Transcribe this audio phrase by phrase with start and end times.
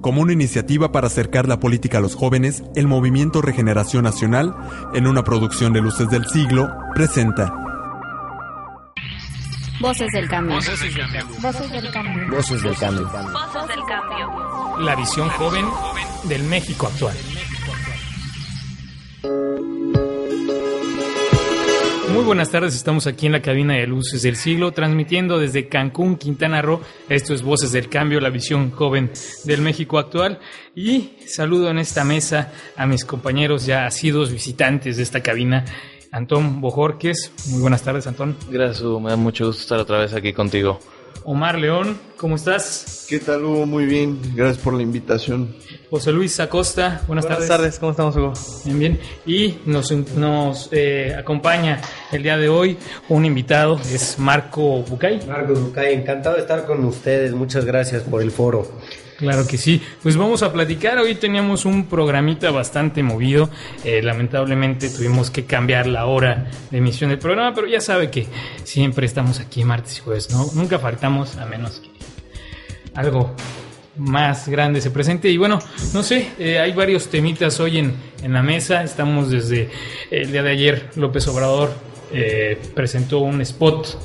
[0.00, 4.56] Como una iniciativa para acercar la política a los jóvenes, el Movimiento Regeneración Nacional,
[4.94, 7.52] en una producción de Luces del Siglo, presenta
[9.80, 10.56] Voces del cambio.
[10.56, 11.26] Voces del cambio.
[11.40, 12.28] Voces del cambio.
[12.30, 13.08] Voces del cambio.
[13.08, 14.78] Voces del cambio.
[14.80, 15.66] La visión joven
[16.24, 17.16] del México actual.
[22.12, 26.16] Muy buenas tardes, estamos aquí en la cabina de Luces del Siglo, transmitiendo desde Cancún,
[26.16, 26.80] Quintana Roo.
[27.08, 29.12] Esto es Voces del Cambio, la visión joven
[29.44, 30.40] del México actual.
[30.74, 35.64] Y saludo en esta mesa a mis compañeros ya asidos visitantes de esta cabina.
[36.10, 38.36] Antón Bojorques, muy buenas tardes, Antón.
[38.50, 38.98] Gracias, Hugo.
[38.98, 40.80] Me da mucho gusto estar otra vez aquí contigo.
[41.24, 43.06] Omar León, ¿cómo estás?
[43.08, 43.66] ¿Qué tal, Hugo?
[43.66, 45.54] Muy bien, gracias por la invitación.
[45.90, 47.48] José Luis Acosta, buenas, buenas tardes.
[47.48, 48.32] tardes, ¿cómo estamos, Hugo?
[48.64, 49.00] Bien, bien.
[49.26, 51.80] Y nos, nos eh, acompaña
[52.12, 55.26] el día de hoy un invitado, es Marco Bucay.
[55.26, 58.70] Marco Bucay, encantado de estar con ustedes, muchas gracias por el foro.
[59.18, 59.82] Claro que sí.
[60.00, 60.96] Pues vamos a platicar.
[60.98, 63.50] Hoy teníamos un programita bastante movido.
[63.84, 68.28] Eh, lamentablemente tuvimos que cambiar la hora de emisión del programa, pero ya sabe que
[68.62, 70.46] siempre estamos aquí martes y jueves, ¿no?
[70.54, 71.90] Nunca faltamos a menos que
[72.94, 73.34] algo
[73.96, 75.28] más grande se presente.
[75.30, 75.58] Y bueno,
[75.92, 78.82] no sé, eh, hay varios temitas hoy en, en, la mesa.
[78.82, 79.70] Estamos desde
[80.10, 81.70] el día de ayer, López Obrador
[82.12, 83.96] eh, presentó un spot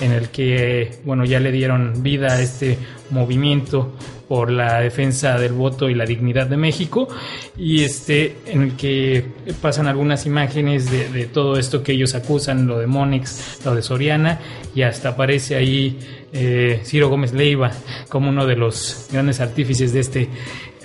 [0.00, 2.76] en el que, bueno, ya le dieron vida a este
[3.10, 3.92] movimiento
[4.28, 7.08] por la defensa del voto y la dignidad de México
[7.56, 9.24] y este en el que
[9.60, 14.40] pasan algunas imágenes de, todo esto que ellos acusan, lo de Monex, lo de Soriana
[14.74, 15.98] y hasta aparece ahí
[16.32, 17.70] eh, Ciro Gómez Leiva
[18.08, 20.28] como uno de los grandes artífices de este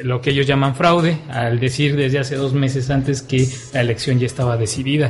[0.03, 4.18] lo que ellos llaman fraude, al decir desde hace dos meses antes que la elección
[4.18, 5.09] ya estaba decidida.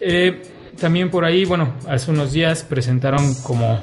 [0.00, 0.42] Eh,
[0.80, 3.82] también por ahí, bueno, hace unos días presentaron como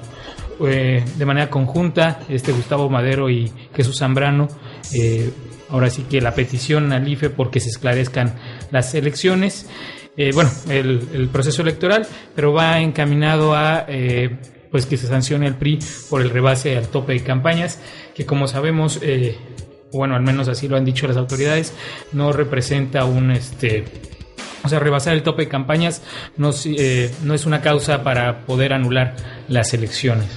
[0.66, 4.48] eh, de manera conjunta este Gustavo Madero y Jesús Zambrano
[4.94, 5.32] eh,
[5.70, 8.36] ahora sí que la petición al IFE porque se esclarezcan
[8.72, 9.70] las elecciones
[10.16, 14.38] eh, bueno el, proceso electoral pero va encaminado a eh,
[14.72, 15.80] pues que se sancione el PRI
[16.10, 17.80] por el rebase al tope de campañas
[18.16, 19.38] que como sabemos eh,
[19.92, 21.74] bueno al menos así lo han dicho las autoridades
[22.14, 23.86] no representa un este
[24.64, 26.02] o sea, rebasar el tope de campañas
[26.36, 29.16] no, eh, no es una causa para poder anular
[29.48, 30.28] las elecciones.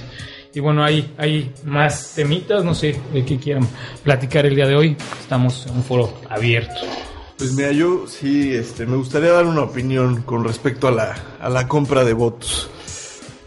[0.53, 3.67] Y bueno, hay, hay más temitas, no sé de qué quieran
[4.03, 4.97] platicar el día de hoy.
[5.21, 6.81] Estamos en un foro abierto.
[7.37, 11.49] Pues mira, yo sí este, me gustaría dar una opinión con respecto a la, a
[11.49, 12.69] la compra de votos.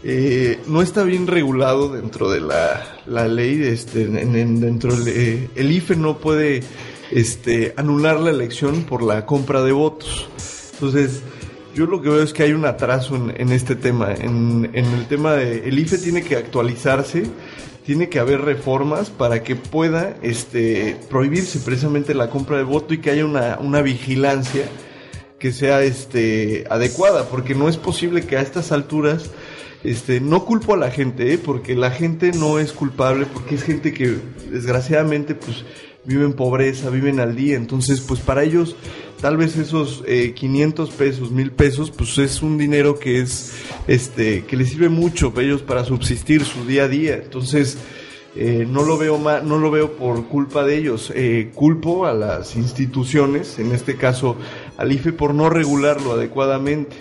[0.03, 5.49] Eh, no está bien regulado dentro de la, la ley, este, en, en, dentro del,
[5.55, 6.61] el IFE no puede
[7.11, 10.27] este, anular la elección por la compra de votos.
[10.73, 11.23] Entonces,
[11.75, 14.13] yo lo que veo es que hay un atraso en, en este tema.
[14.13, 15.67] En, el tema de.
[15.67, 17.23] El IFE tiene que actualizarse,
[17.85, 22.99] tiene que haber reformas para que pueda este, prohibirse precisamente la compra de voto y
[22.99, 24.63] que haya una, una vigilancia
[25.37, 29.29] que sea este, adecuada, porque no es posible que a estas alturas.
[29.83, 31.37] Este, no culpo a la gente, ¿eh?
[31.37, 34.17] porque la gente no es culpable, porque es gente que
[34.49, 35.63] desgraciadamente pues
[36.05, 38.75] viven pobreza, viven al día, entonces pues para ellos
[39.21, 43.53] tal vez esos eh, 500 pesos, 1000 pesos, pues es un dinero que es,
[43.87, 47.77] este, que les sirve mucho a ellos para subsistir su día a día, entonces
[48.37, 52.13] eh, no lo veo mal, no lo veo por culpa de ellos, eh, culpo a
[52.13, 54.35] las instituciones, en este caso
[54.75, 56.97] al IFE por no regularlo adecuadamente.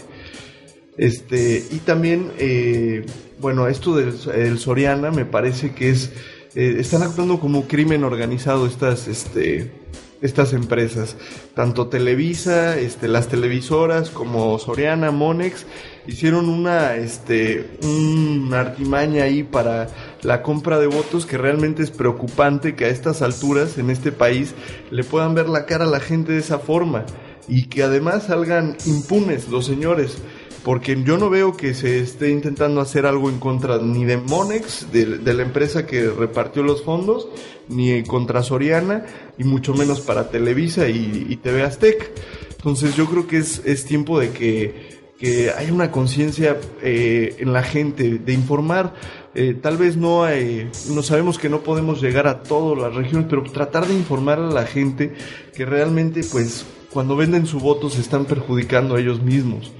[0.96, 3.04] Este, y también, eh,
[3.40, 6.12] bueno, esto del, del Soriana me parece que es
[6.54, 9.72] eh, están actuando como crimen organizado estas, este,
[10.20, 11.16] estas empresas.
[11.54, 15.66] Tanto Televisa, este, las televisoras como Soriana, Monex,
[16.06, 19.88] hicieron una, este, una artimaña ahí para
[20.22, 24.54] la compra de votos que realmente es preocupante que a estas alturas en este país
[24.90, 27.04] le puedan ver la cara a la gente de esa forma
[27.48, 30.18] y que además salgan impunes los señores
[30.64, 34.90] porque yo no veo que se esté intentando hacer algo en contra ni de Monex,
[34.90, 37.28] de, la empresa que repartió los fondos,
[37.68, 39.04] ni contra Soriana,
[39.38, 42.10] y mucho menos para Televisa y, TV Aztec.
[42.56, 47.52] Entonces yo creo que es, es tiempo de que, que haya una conciencia eh, en
[47.52, 48.94] la gente, de informar,
[49.36, 53.26] Eh, tal vez no, eh, no sabemos que no podemos llegar a todas las regiones,
[53.28, 55.12] pero tratar de informar a la gente
[55.56, 59.72] que realmente, pues, cuando venden su voto se están perjudicando a ellos mismos.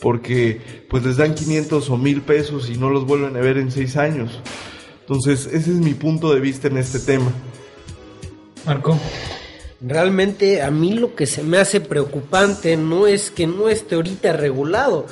[0.00, 3.70] Porque, pues, les dan 500 o 1000 pesos y no los vuelven a ver en
[3.70, 4.40] 6 años.
[5.00, 7.32] Entonces, ese es mi punto de vista en este tema.
[8.64, 8.98] Marco.
[9.80, 14.34] Realmente a mí lo que se me hace preocupante no es que no esté ahorita
[14.34, 15.06] regulado.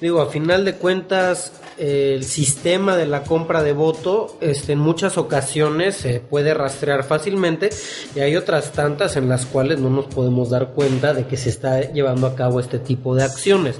[0.00, 5.16] Digo, a final de cuentas, el sistema de la compra de voto este, en muchas
[5.16, 7.70] ocasiones se puede rastrear fácilmente
[8.14, 11.48] y hay otras tantas en las cuales no nos podemos dar cuenta de que se
[11.48, 13.76] está llevando a cabo este tipo de acciones.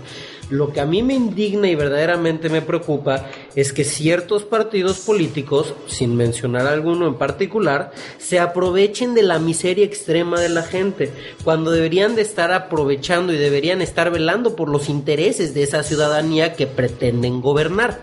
[0.50, 5.74] Lo que a mí me indigna y verdaderamente me preocupa es que ciertos partidos políticos,
[5.86, 11.12] sin mencionar alguno en particular, se aprovechen de la miseria extrema de la gente,
[11.44, 16.54] cuando deberían de estar aprovechando y deberían estar velando por los intereses de esa ciudadanía
[16.54, 18.00] que pretenden gobernar.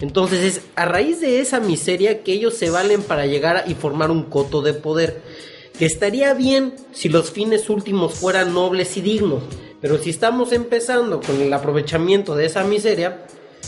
[0.00, 4.12] Entonces es a raíz de esa miseria que ellos se valen para llegar y formar
[4.12, 5.20] un coto de poder.
[5.76, 9.42] Que estaría bien si los fines últimos fueran nobles y dignos,
[9.82, 13.26] pero si estamos empezando con el aprovechamiento de esa miseria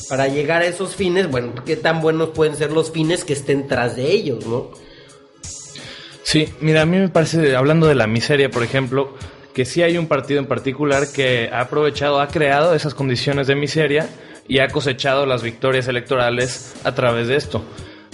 [0.08, 3.66] para llegar a esos fines, bueno, ¿qué tan buenos pueden ser los fines que estén
[3.66, 4.70] tras de ellos, no?
[6.22, 9.14] Sí, mira, a mí me parece, hablando de la miseria, por ejemplo,
[9.52, 13.56] que sí hay un partido en particular que ha aprovechado, ha creado esas condiciones de
[13.56, 14.08] miseria
[14.46, 17.64] y ha cosechado las victorias electorales a través de esto.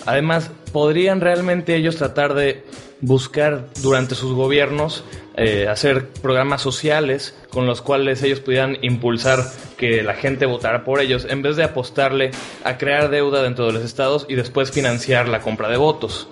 [0.07, 2.65] Además, ¿podrían realmente ellos tratar de
[3.01, 5.05] buscar durante sus gobiernos
[5.37, 9.45] eh, hacer programas sociales con los cuales ellos pudieran impulsar
[9.79, 12.31] que la gente votara por ellos en vez de apostarle
[12.65, 16.29] a crear deuda dentro de los estados y después financiar la compra de votos?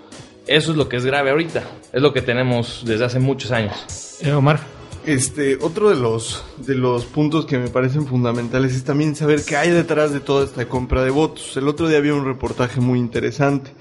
[0.46, 1.62] Eso es lo que es grave ahorita,
[1.92, 4.18] es lo que tenemos desde hace muchos años.
[4.20, 4.60] Eh, Omar.
[5.06, 9.56] Este, otro de los, de los puntos que me parecen fundamentales es también saber qué
[9.56, 11.56] hay detrás de toda esta compra de votos.
[11.56, 13.72] El otro día había un reportaje muy interesante.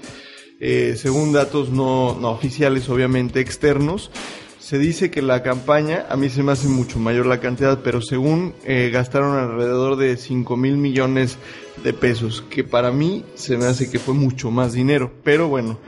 [0.60, 4.10] Eh, según datos no, no oficiales, obviamente externos,
[4.58, 8.02] se dice que la campaña, a mí se me hace mucho mayor la cantidad, pero
[8.02, 11.38] según eh, gastaron alrededor de 5 mil millones
[11.82, 15.12] de pesos, que para mí se me hace que fue mucho más dinero.
[15.24, 15.78] Pero bueno,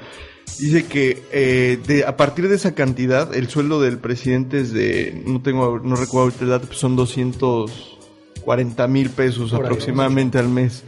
[0.58, 5.20] dice que eh, de, a partir de esa cantidad, el sueldo del presidente es de,
[5.26, 10.84] no tengo, no recuerdo ahorita el dato, pues son 240 mil pesos aproximadamente al mes.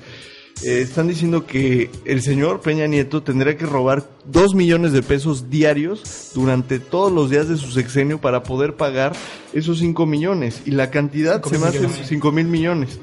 [0.64, 5.50] Eh, están diciendo que el señor Peña Nieto tendría que robar 2 millones de pesos
[5.50, 9.12] diarios durante todos los días de su sexenio para poder pagar
[9.52, 10.62] esos 5 millones.
[10.64, 12.04] Y la cantidad se me hace millones, sí.
[12.06, 13.00] 5 mil millones.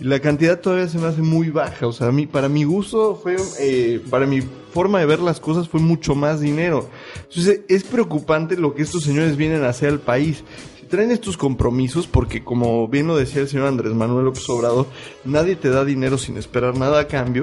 [0.00, 1.86] Y la cantidad todavía se me hace muy baja.
[1.86, 4.42] O sea, a mí, para mi gusto fue, eh, para mi
[4.72, 6.88] forma de ver las cosas fue mucho más dinero.
[7.28, 10.44] Entonces es preocupante lo que estos señores vienen a hacer al país.
[10.88, 14.86] Traen estos compromisos, porque como bien lo decía el señor Andrés Manuel López Obrador,
[15.24, 17.42] nadie te da dinero sin esperar nada a cambio.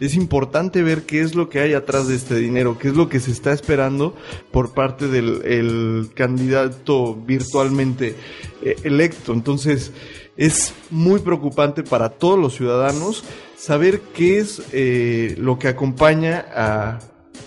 [0.00, 3.08] Es importante ver qué es lo que hay atrás de este dinero, qué es lo
[3.08, 4.14] que se está esperando
[4.50, 8.14] por parte del el candidato virtualmente
[8.62, 9.32] eh, electo.
[9.32, 9.92] Entonces,
[10.36, 13.24] es muy preocupante para todos los ciudadanos
[13.56, 16.98] saber qué es eh, lo que acompaña a-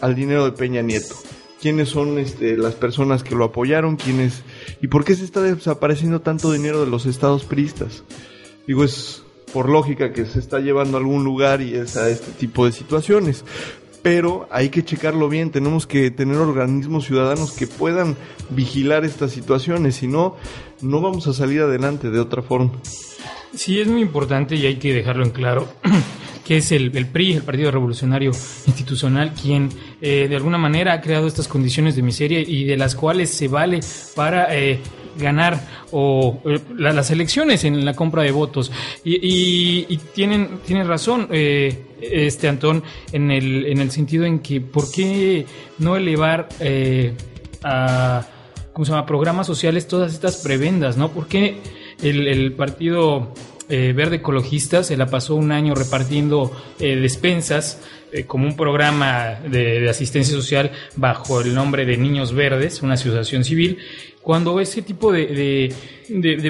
[0.02, 1.16] al dinero de Peña Nieto.
[1.62, 4.44] Quiénes son este, las personas que lo apoyaron, quiénes
[4.82, 8.04] y por qué se está desapareciendo tanto dinero de los estados priistas.
[8.68, 9.24] Digo, es
[9.54, 12.72] por lógica que se está llevando a algún lugar y es a este tipo de
[12.72, 13.44] situaciones.
[14.02, 18.16] Pero hay que checarlo bien, tenemos que tener organismos ciudadanos que puedan
[18.50, 20.38] vigilar estas situaciones, si no,
[20.82, 22.72] no vamos a salir adelante de otra forma.
[23.54, 25.68] Sí, es muy importante y hay que dejarlo en claro
[26.50, 28.32] que es el, el PRI, el Partido Revolucionario
[28.66, 29.70] Institucional, quien
[30.02, 33.48] eh, de alguna manera ha creado estas condiciones de miseria y de las cuales se
[33.48, 33.82] vale
[34.16, 34.80] para eh,
[35.20, 38.72] ganar o eh, la- las elecciones en la compra de votos.
[39.04, 45.46] Y, tienen, tienen razón, este Antón, en el, en el sentido en que ¿por qué
[45.78, 46.50] no elevar
[47.64, 48.26] a
[48.74, 49.06] ¿cómo se llama?
[49.06, 51.10] programas sociales todas estas prebendas, ¿no?
[51.12, 51.58] ¿Por qué
[52.02, 53.36] el partido
[53.70, 57.80] eh, Verde Ecologista se la pasó un año repartiendo eh, despensas
[58.12, 63.44] eh, como un programa de, asistencia social bajo el nombre de Niños Verdes, una asociación
[63.44, 63.78] civil,
[64.24, 65.72] cuando ese tipo de,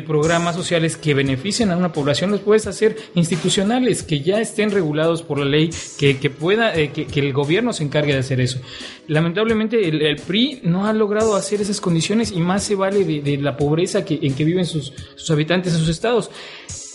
[0.08, 5.22] programas sociales que benefician a una población los puedes hacer institucionales, que ya estén regulados
[5.22, 8.60] por la ley, que, pueda, que, el gobierno se encargue de hacer eso.
[9.08, 13.38] Lamentablemente el, PRI no ha logrado hacer esas condiciones y más se vale de, de
[13.38, 16.32] la pobreza que, en que viven sus, sus habitantes en sus estados.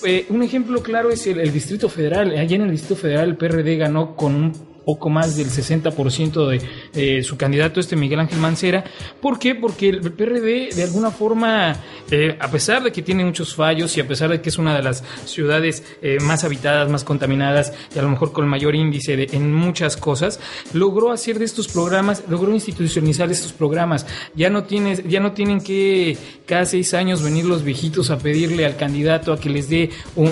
[0.04, 2.30] Eh, un ejemplo claro es el, el Distrito Federal.
[2.36, 6.60] Allá en el Distrito Federal el PRD ganó con un poco más del 60% de
[6.94, 8.84] eh, su candidato, este Miguel Ángel Mancera.
[9.20, 9.54] ¿Por qué?
[9.54, 11.76] Porque el PRD, de alguna forma,
[12.10, 14.76] eh, a pesar de que tiene muchos fallos y a pesar de que es una
[14.76, 19.16] de las ciudades eh, más habitadas, más contaminadas y a lo mejor con mayor índice
[19.16, 20.40] de, en muchas cosas,
[20.72, 24.06] logró hacer de estos programas, logró institucionalizar estos programas.
[24.34, 28.66] Ya no, tienes, ya no tienen que cada seis años venir los viejitos a pedirle
[28.66, 30.30] al candidato a que les dé un,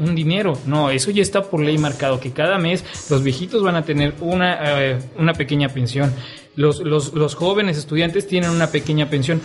[0.00, 0.58] un dinero.
[0.66, 4.14] No, eso ya está por ley marcado, que cada mes los viejitos van a tener
[4.20, 6.12] una, eh, una pequeña pensión.
[6.56, 9.40] Los, los, los jóvenes estudiantes tienen una pequeña pensión.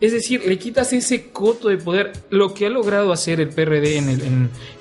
[0.00, 2.12] Es decir, le quitas ese coto de poder.
[2.30, 4.22] Lo que ha logrado hacer el PRD en el,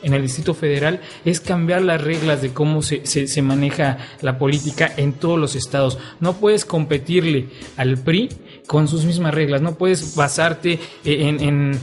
[0.02, 4.92] en, el Distrito Federal es cambiar las reglas de cómo se, se, maneja la política
[4.96, 5.98] en todos los estados.
[6.22, 8.30] No puedes competirle al PRI
[8.66, 9.62] con sus mismas reglas.
[9.62, 11.80] No puedes basarte en, en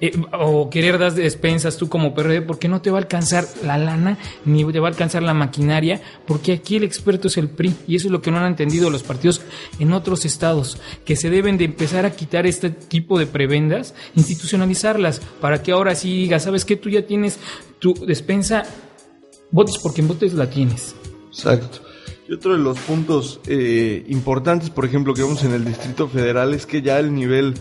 [0.00, 3.76] eh, o querer dar despensas tú como PRD porque no te va a alcanzar la
[3.76, 7.74] lana ni te va a alcanzar la maquinaria porque aquí el experto es el PRI
[7.86, 9.42] y eso es lo que no han entendido los partidos
[9.78, 15.20] en otros estados que se deben de empezar a quitar este tipo de prebendas institucionalizarlas
[15.40, 17.38] para que ahora sí digas sabes que tú ya tienes
[17.78, 18.64] tu despensa
[19.50, 20.94] votes porque en votes la tienes.
[21.28, 21.80] Exacto.
[22.28, 26.54] Y otro de los puntos eh, importantes, por ejemplo, que vemos en el Distrito Federal
[26.54, 27.54] es que ya el nivel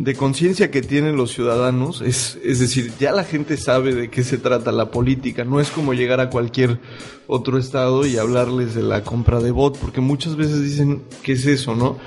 [0.00, 4.24] de conciencia que tienen los ciudadanos, es, es decir, ya la gente sabe de qué
[4.24, 6.78] se trata la política, no es como llegar a cualquier
[7.26, 11.44] otro estado y hablarles de la compra de bot, porque muchas veces dicen, ¿qué es
[11.44, 11.98] eso, no?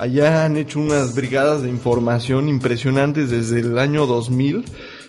[0.00, 4.64] Allá han hecho unas brigadas de información impresionantes desde el año 2000,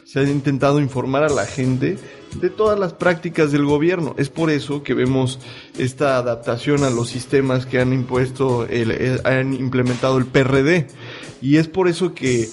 [0.06, 1.98] se ha intentado informar a la gente
[2.42, 4.16] de todas las prácticas del gobierno.
[4.18, 5.40] Es por eso que vemos
[5.78, 10.88] esta adaptación a los sistemas que han impuesto, el, han implementado el PRD.
[11.42, 12.50] Y es por eso que,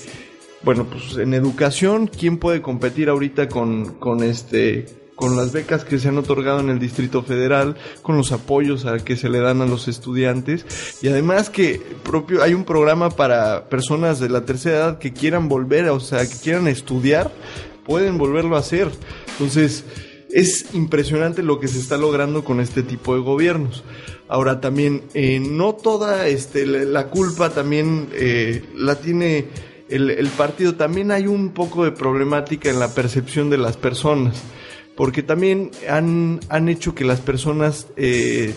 [0.63, 5.99] bueno, pues en educación, ¿quién puede competir ahorita con, con este, con las becas que
[5.99, 9.63] se han otorgado en el Distrito Federal, con los apoyos a que se le dan
[9.63, 10.67] a los estudiantes
[11.03, 15.49] y además que propio hay un programa para personas de la tercera edad que quieran
[15.49, 17.33] volver, o sea, que quieran estudiar,
[17.85, 18.91] pueden volverlo a hacer.
[19.33, 19.85] Entonces,
[20.31, 23.85] es impresionante lo que se está logrando con este tipo de gobiernos.
[24.29, 29.47] Ahora también, eh, no toda este, la culpa también eh, la tiene
[29.89, 34.43] el, partido, también hay un poco de problemática en la percepción de las personas,
[34.97, 38.53] porque también han, han hecho que las personas eh,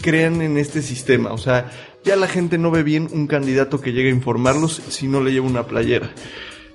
[0.00, 1.70] crean en este sistema, o sea,
[2.04, 5.32] ya la gente no ve bien un candidato que llegue a informarlos si no le
[5.32, 6.12] lleva una playera.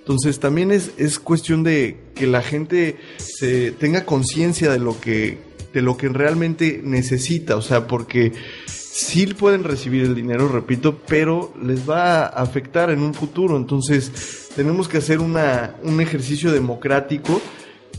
[0.06, 5.40] Entonces también es, es cuestión de que la gente se tenga conciencia de lo que
[5.74, 8.32] de lo que realmente necesita, o sea, porque
[8.66, 14.50] sí pueden recibir el dinero, repito, pero les va a afectar en un futuro, entonces
[14.56, 17.42] tenemos que hacer una, un ejercicio democrático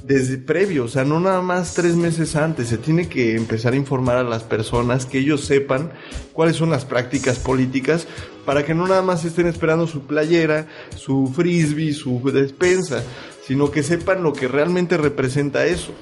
[0.07, 3.77] desde previo, o sea, no nada más tres meses antes, se tiene que empezar a
[3.77, 5.91] informar a las personas que ellos sepan
[6.33, 8.07] cuáles son las prácticas políticas
[8.45, 13.03] para que no nada más estén esperando su playera, su frisbee, su despensa,
[13.45, 15.93] sino que sepan lo que realmente representa eso.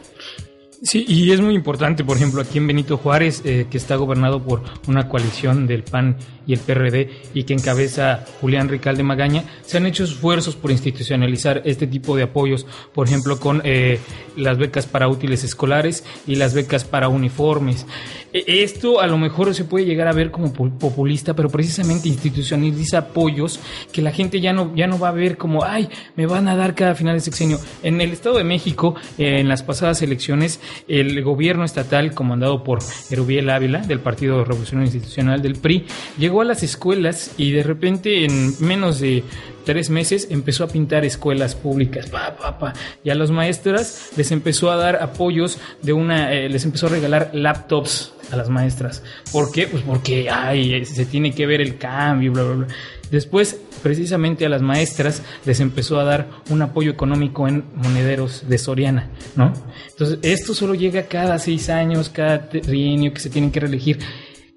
[0.85, 4.43] Sí, y es muy importante, por ejemplo, aquí en Benito Juárez, eh, que está gobernado
[4.43, 9.79] por una coalición del PAN y el PRD y que encabeza Julián Ricalde Magaña, se
[9.79, 13.99] han hecho esfuerzos por institucionalizar este tipo de apoyos, por ejemplo, con eh,
[14.37, 17.87] las becas para útiles escolares y las becas para uniformes.
[18.35, 23.61] Esto a lo mejor se puede llegar a ver como populista, pero precisamente institucionaliza apoyos
[23.91, 26.57] que la gente ya no, ya no va a ver como, ay, me van a
[26.57, 27.59] dar cada final de sexenio.
[27.83, 32.79] En el Estado de México, eh, en las pasadas elecciones, el gobierno estatal comandado por
[33.11, 35.87] Erubiel Ávila, del Partido Revolucionario Institucional del PRI,
[36.19, 39.25] llegó a las escuelas y de repente en menos de
[39.65, 42.73] tres meses empezó a pintar escuelas públicas, pa, pa, pa.
[43.03, 46.91] y a los maestras les empezó a dar apoyos de una, eh, les empezó a
[46.91, 49.03] regalar laptops a las maestras.
[49.33, 49.67] ¿Por qué?
[49.67, 52.67] Pues porque ay, se tiene que ver el cambio, bla, bla, bla.
[53.11, 58.59] Después, precisamente a las maestras les empezó a dar un apoyo económico en monederos de
[58.59, 59.53] Soriana, ¿no?
[59.91, 63.99] Entonces, esto solo llega cada seis años, cada trienio que se tienen que reelegir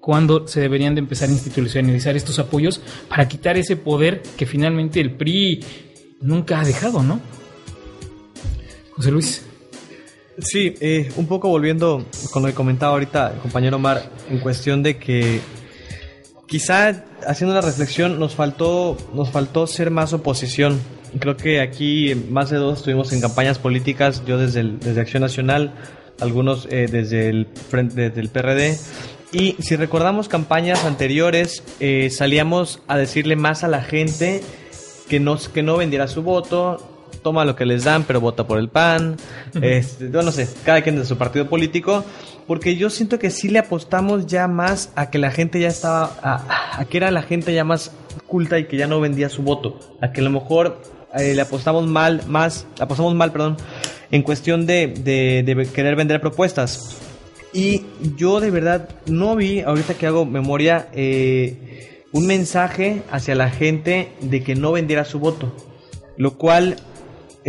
[0.00, 5.00] cuando se deberían de empezar a institucionalizar estos apoyos para quitar ese poder que finalmente
[5.00, 5.64] el PRI
[6.20, 7.20] nunca ha dejado, ¿no?
[8.96, 9.44] José Luis.
[10.38, 14.82] Sí, eh, un poco volviendo con lo que comentaba ahorita el compañero Omar, en cuestión
[14.82, 15.40] de que
[16.48, 20.80] quizá haciendo la reflexión nos faltó, nos faltó ser más oposición.
[21.20, 25.22] Creo que aquí más de dos estuvimos en campañas políticas, yo desde, el, desde Acción
[25.22, 25.74] Nacional,
[26.20, 28.76] algunos eh, desde, el, desde el PRD.
[29.30, 34.42] Y si recordamos campañas anteriores, eh, salíamos a decirle más a la gente
[35.08, 36.78] que no, que no vendiera su voto,
[37.22, 39.16] toma lo que les dan, pero vota por el PAN.
[39.60, 42.04] Este, yo no sé, cada quien de su partido político.
[42.48, 46.16] Porque yo siento que sí le apostamos ya más a que la gente ya estaba,
[46.22, 47.92] a, que era la gente ya más
[48.26, 50.80] culta y que ya no vendía su voto, a que a lo mejor
[51.14, 53.58] eh, le apostamos mal, más, apostamos mal, perdón,
[54.10, 56.98] en cuestión de querer vender propuestas.
[57.52, 57.84] Y
[58.16, 64.12] yo de verdad no vi, ahorita que hago memoria, eh, un mensaje hacia la gente
[64.20, 65.54] de que no vendiera su voto.
[66.16, 66.76] Lo cual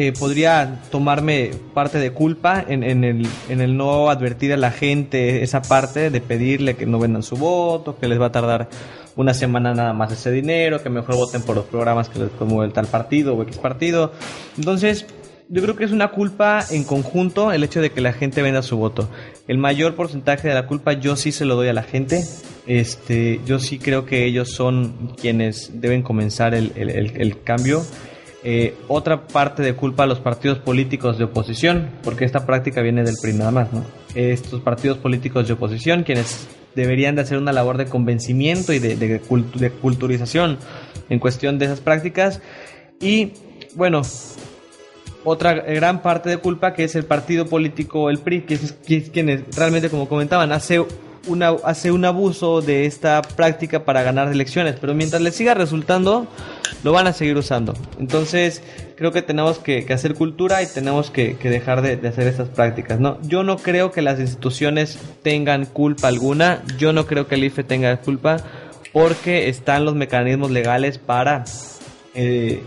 [0.02, 5.44] eh, podría tomarme parte de culpa en, el, en el no advertir a la gente
[5.44, 8.70] esa parte de pedirle que no vendan su voto, que les va a tardar
[9.18, 12.72] una semana nada más ese dinero, que mejor voten por los programas que les promueve
[12.72, 14.14] tal partido o X partido.
[14.58, 15.06] Entonces,
[15.50, 18.62] yo creo que es una culpa en conjunto el hecho de que la gente venda
[18.62, 19.10] su voto.
[19.50, 22.24] El mayor porcentaje de la culpa yo sí se lo doy a la gente.
[22.68, 27.84] Este, yo sí creo que ellos son quienes deben comenzar el cambio.
[28.42, 33.04] Eh, otra parte de culpa a los partidos políticos de oposición, porque esta práctica viene
[33.04, 33.84] del PRI nada más, ¿no?
[34.16, 38.96] Estos partidos políticos de oposición, quienes deberían de hacer una labor de convencimiento y de,
[38.96, 40.58] de, de culturización
[41.10, 42.42] en cuestión de esas prácticas.
[43.02, 43.34] Y
[43.76, 44.04] bueno,
[45.26, 48.98] otra gran parte de culpa que es el partido político, el PRI, que es, que
[48.98, 50.80] es quienes realmente, como comentaban, hace
[51.30, 56.28] una, hace un abuso de esta práctica para ganar elecciones, pero mientras les siga resultando,
[56.84, 57.74] lo van a seguir usando.
[58.00, 58.62] Entonces,
[58.98, 63.00] creo que tenemos que, hacer cultura y tenemos que, dejar de, hacer estas prácticas.
[63.00, 63.18] ¿no?
[63.22, 67.64] Yo no creo que las instituciones tengan culpa alguna, yo no creo que el IFE
[67.64, 68.38] tenga culpa,
[68.92, 71.46] porque están los mecanismos legales para...
[72.16, 72.62] Eh,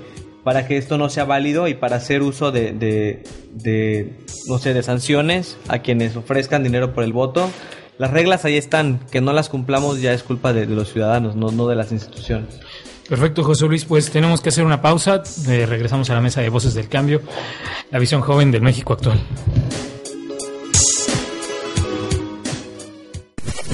[0.45, 4.13] para que esto no sea válido y para hacer uso de, de,
[4.49, 7.49] no sé, de sanciones a quienes ofrezcan dinero por el voto.
[7.99, 11.37] Las reglas ahí están, que no las cumplamos ya es culpa de, de los ciudadanos,
[11.37, 12.61] no, no de las instituciones.
[13.09, 13.85] Perfecto, José Luis.
[13.85, 15.23] Pues tenemos que hacer una pausa.
[15.49, 17.21] Eh, regresamos a la mesa de voces del cambio,
[17.91, 19.21] la visión joven del México actual.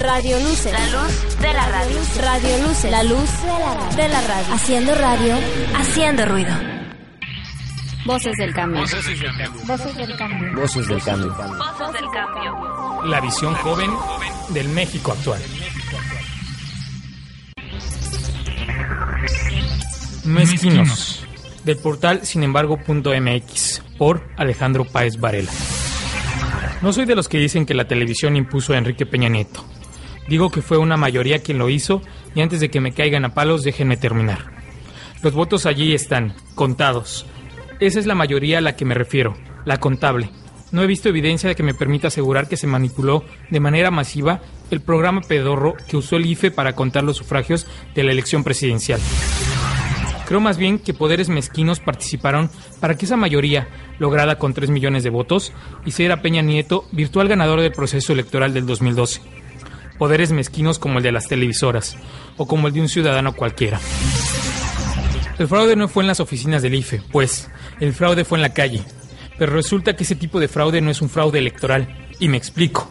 [0.00, 0.72] Radio Luces.
[0.72, 1.96] La luz de la radio.
[2.20, 2.90] Radio Luces.
[2.90, 3.96] La luz de la radio.
[3.96, 4.54] De la radio.
[4.54, 5.34] Haciendo radio.
[5.76, 6.77] Haciendo ruido.
[8.07, 8.81] Voces del cambio.
[8.81, 9.67] Voces del cambio.
[9.67, 10.55] Voces del cambio.
[10.55, 11.35] Voces del cambio.
[11.35, 13.02] Voces del cambio.
[13.05, 13.90] La visión joven
[14.50, 15.40] del México actual.
[20.25, 21.26] Mezquinos.
[21.64, 25.51] Del portal sinembargo.mx por Alejandro Páez Varela.
[26.81, 29.64] No soy de los que dicen que la televisión impuso a Enrique Peña Nieto.
[30.29, 32.03] Digo que fue una mayoría quien lo hizo
[32.35, 34.53] y antes de que me caigan a palos déjenme terminar.
[35.22, 37.27] Los votos allí están, contados.
[37.81, 40.31] Esa es la mayoría a la que me refiero, la contable.
[40.73, 44.41] No he visto evidencia de que me permita asegurar que se manipuló de manera masiva
[44.73, 49.01] el programa pedorro que usó el IFE para contar los sufragios de la elección presidencial.
[50.27, 55.05] Creo más bien que poderes mezquinos participaron para que esa mayoría, lograda con 3 millones
[55.05, 55.53] de votos,
[55.87, 59.23] hiciera Peña Nieto virtual ganador del proceso electoral del 2012.
[59.99, 61.97] Poderes mezquinos como el de las televisoras,
[62.37, 63.81] o como el de un ciudadano cualquiera.
[65.38, 67.49] El fraude no fue en las oficinas del IFE, pues
[67.81, 68.83] el fraude fue en la calle.
[69.38, 71.88] Pero resulta que ese tipo de fraude no es un fraude electoral,
[72.19, 72.91] y me explico.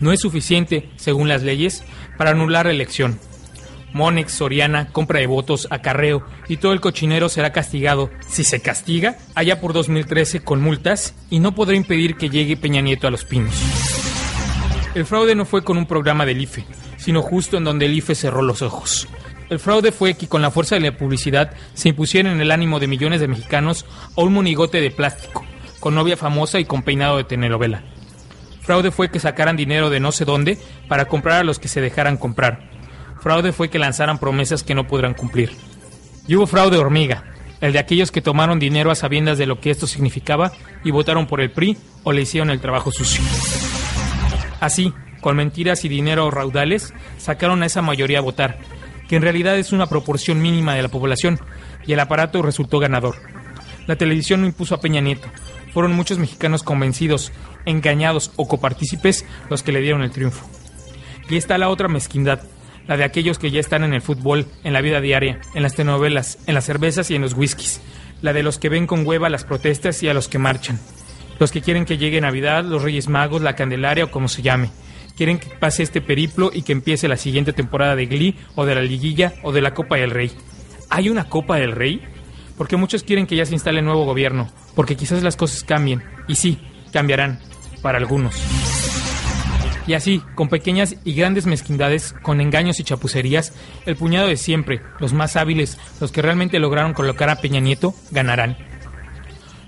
[0.00, 1.84] No es suficiente, según las leyes,
[2.18, 3.18] para anular la elección.
[3.92, 9.16] Monex, Soriana, compra de votos, acarreo y todo el cochinero será castigado, si se castiga,
[9.34, 13.24] allá por 2013 con multas y no podrá impedir que llegue Peña Nieto a los
[13.24, 13.54] pinos.
[14.94, 16.66] El fraude no fue con un programa del IFE,
[16.98, 19.08] sino justo en donde el IFE cerró los ojos.
[19.48, 22.80] El fraude fue que con la fuerza de la publicidad se impusiera en el ánimo
[22.80, 25.44] de millones de mexicanos a un monigote de plástico,
[25.78, 27.84] con novia famosa y con peinado de telenovela.
[28.62, 31.80] Fraude fue que sacaran dinero de no sé dónde para comprar a los que se
[31.80, 32.68] dejaran comprar.
[33.20, 35.52] Fraude fue que lanzaran promesas que no podrán cumplir.
[36.26, 37.22] Y hubo fraude hormiga,
[37.60, 40.50] el de aquellos que tomaron dinero a sabiendas de lo que esto significaba
[40.82, 43.22] y votaron por el PRI o le hicieron el trabajo sucio.
[44.58, 48.58] Así, con mentiras y dinero raudales, sacaron a esa mayoría a votar,
[49.08, 51.38] que en realidad es una proporción mínima de la población,
[51.86, 53.16] y el aparato resultó ganador.
[53.86, 55.28] La televisión no impuso a Peña Nieto,
[55.72, 57.32] fueron muchos mexicanos convencidos,
[57.66, 60.48] engañados o copartícipes los que le dieron el triunfo.
[61.28, 62.40] Y está la otra mezquindad,
[62.86, 65.74] la de aquellos que ya están en el fútbol, en la vida diaria, en las
[65.74, 67.80] telenovelas, en las cervezas y en los whiskies,
[68.22, 70.80] la de los que ven con hueva las protestas y a los que marchan,
[71.38, 74.70] los que quieren que llegue Navidad, los Reyes Magos, la Candelaria o como se llame,
[75.16, 78.74] quieren que pase este periplo y que empiece la siguiente temporada de Glee o de
[78.74, 80.30] la Liguilla o de la Copa del Rey.
[80.90, 82.02] ¿Hay una Copa del Rey?
[82.56, 86.36] Porque muchos quieren que ya se instale nuevo gobierno, porque quizás las cosas cambien, y
[86.36, 86.58] sí,
[86.92, 87.40] cambiarán,
[87.82, 88.36] para algunos.
[89.86, 93.52] Y así, con pequeñas y grandes mezquindades, con engaños y chapucerías,
[93.84, 97.94] el puñado de siempre, los más hábiles, los que realmente lograron colocar a Peña Nieto,
[98.10, 98.56] ganarán.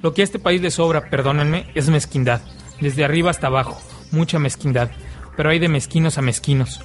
[0.03, 2.41] Lo que a este país le sobra, perdónenme, es mezquindad,
[2.81, 3.81] desde arriba hasta abajo,
[4.11, 4.91] mucha mezquindad.
[5.39, 6.81] Pero hay de mezquinos a mezquinos.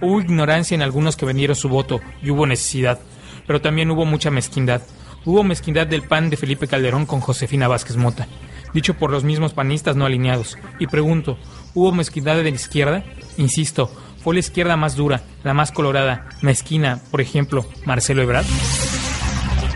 [0.00, 2.98] Hubo ignorancia en algunos que vendieron su voto y hubo necesidad,
[3.46, 4.80] pero también hubo mucha mezquindad.
[5.26, 8.26] Hubo mezquindad del PAN de Felipe Calderón con Josefina Vázquez Mota,
[8.72, 10.56] dicho por los mismos panistas no alineados.
[10.78, 11.36] Y pregunto,
[11.74, 13.04] ¿hubo mezquindad de la izquierda?
[13.36, 13.92] Insisto,
[14.24, 18.46] fue la izquierda más dura, la más colorada, mezquina, por ejemplo, Marcelo Ebrard.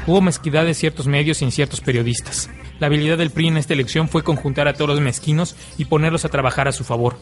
[0.07, 2.49] Hubo mezquindad de ciertos medios y en ciertos periodistas.
[2.81, 6.25] La habilidad del PRI en esta elección fue conjuntar a todos los mezquinos y ponerlos
[6.25, 7.19] a trabajar a su favor.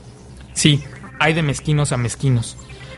[0.53, 0.83] Sí,
[1.21, 2.57] hay de mezquinos a mezquinos.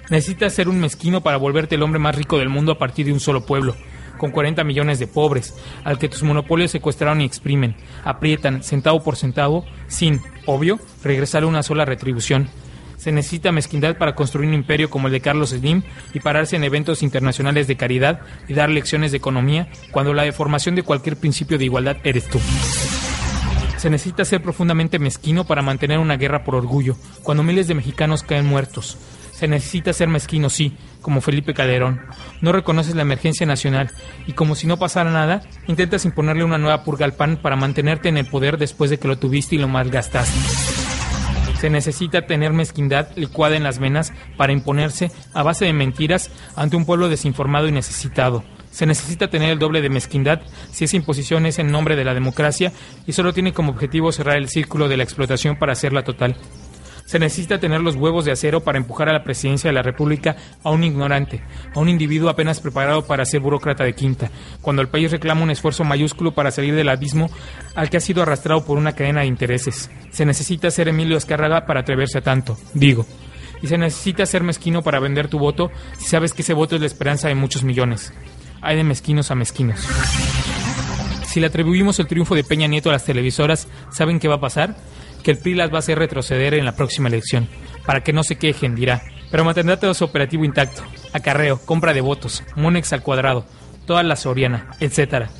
[0.08, 3.12] Necesitas ser un mezquino para volverte el hombre más rico del mundo a partir de
[3.12, 3.76] un solo pueblo,
[4.16, 5.54] con 40 millones de pobres,
[5.84, 11.62] al que tus monopolios secuestraron y exprimen, aprietan centavo por centavo, sin, obvio, regresarle una
[11.62, 12.48] sola retribución.
[12.96, 15.82] Se necesita mezquindad para construir un imperio como el de Carlos Slim
[16.14, 20.76] y pararse en eventos internacionales de caridad y dar lecciones de economía cuando la deformación
[20.76, 22.38] de cualquier principio de igualdad eres tú.
[23.82, 28.22] Se necesita ser profundamente mezquino para mantener una guerra por orgullo, cuando miles de mexicanos
[28.22, 28.96] caen muertos.
[29.32, 32.00] Se necesita ser mezquino, sí, como Felipe Calderón.
[32.40, 33.90] No reconoces la emergencia nacional
[34.28, 38.08] y como si no pasara nada, intentas imponerle una nueva purga al PAN para mantenerte
[38.08, 40.38] en el poder después de que lo tuviste y lo malgastaste.
[41.60, 46.76] Se necesita tener mezquindad licuada en las venas para imponerse a base de mentiras ante
[46.76, 48.44] un pueblo desinformado y necesitado.
[48.72, 50.40] Se necesita tener el doble de mezquindad
[50.72, 52.72] si esa imposición es en nombre de la democracia
[53.06, 56.36] y solo tiene como objetivo cerrar el círculo de la explotación para hacerla total.
[57.04, 60.36] Se necesita tener los huevos de acero para empujar a la presidencia de la República
[60.64, 61.42] a un ignorante,
[61.74, 64.30] a un individuo apenas preparado para ser burócrata de quinta,
[64.62, 67.28] cuando el país reclama un esfuerzo mayúsculo para salir del abismo
[67.74, 69.90] al que ha sido arrastrado por una cadena de intereses.
[70.10, 73.04] Se necesita ser Emilio Escárraga para atreverse a tanto, digo.
[73.60, 76.80] Y se necesita ser mezquino para vender tu voto si sabes que ese voto es
[76.80, 78.12] la esperanza de muchos millones.
[78.62, 79.80] Hay de mezquinos a mezquinos.
[81.26, 84.40] Si le atribuimos el triunfo de Peña Nieto a las televisoras, ¿saben qué va a
[84.40, 84.76] pasar?
[85.22, 87.48] Que el PRI las va a hacer retroceder en la próxima elección.
[87.84, 89.02] Para que no se quejen, dirá.
[89.30, 90.82] Pero mantendrá todo su operativo intacto.
[91.12, 93.46] Acarreo, compra de votos, Monex al cuadrado,
[93.86, 95.30] toda la Soriana, etcétera.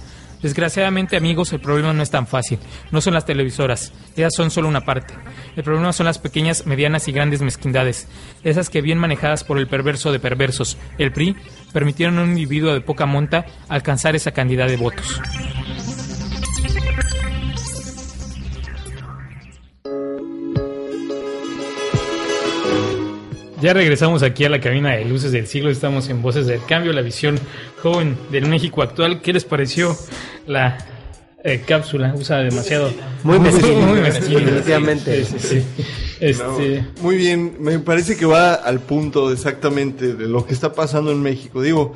[0.43, 2.59] Desgraciadamente, amigos, el problema no es tan fácil.
[2.91, 5.15] No son las televisoras, ellas son solo una parte.
[5.57, 8.09] El problema son las pequeñas, medianas y grandes mezquindades,
[8.43, 11.37] esas que bien manejadas por el perverso de perversos, el PRI,
[11.73, 15.21] permitieron a un individuo de poca monta alcanzar esa cantidad de votos.
[23.63, 26.93] Ya regresamos aquí a la cabina de luces del siglo, estamos en Voces del Cambio,
[26.93, 27.39] la visión
[27.81, 29.21] joven del México actual.
[29.23, 29.97] ¿Qué les pareció
[30.49, 30.79] la
[31.45, 32.13] eh, cápsula?
[32.13, 32.93] Usa demasiado.
[33.23, 35.25] Muy mezquino, muy definitivamente.
[35.25, 35.85] Sí, sí, sí.
[36.19, 40.73] Este, No, muy bien, me parece que va al punto exactamente de lo que está
[40.73, 41.63] pasando en México.
[41.63, 41.95] Digo,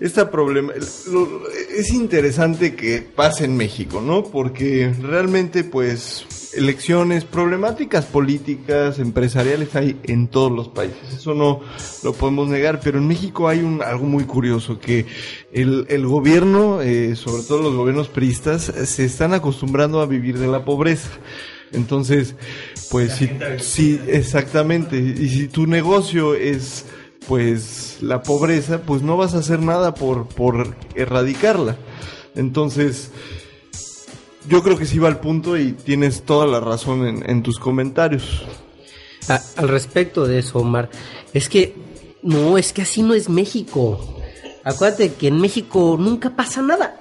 [0.00, 0.72] esta problema
[1.10, 4.24] lo- es interesante que pase en México, ¿no?
[4.24, 10.98] Porque realmente, pues, elecciones, problemáticas políticas, empresariales hay en todos los países.
[11.18, 11.60] Eso no
[12.02, 15.04] lo podemos negar, pero en México hay un algo muy curioso que
[15.52, 20.46] el, el gobierno, eh, sobre todo los gobiernos priistas, se están acostumbrando a vivir de
[20.46, 21.08] la pobreza.
[21.72, 22.36] Entonces,
[22.90, 23.28] pues sí,
[23.58, 24.96] sí, exactamente.
[24.98, 26.86] Y si tu negocio es,
[27.26, 31.76] pues, la pobreza, pues no vas a hacer nada por, por erradicarla.
[32.34, 33.10] Entonces,
[34.48, 37.58] yo creo que sí va al punto y tienes toda la razón en, en tus
[37.58, 38.44] comentarios.
[39.28, 40.88] Al respecto de eso, Omar,
[41.32, 41.74] es que
[42.22, 44.20] no, es que así no es México.
[44.64, 47.00] Acuérdate que en México nunca pasa nada.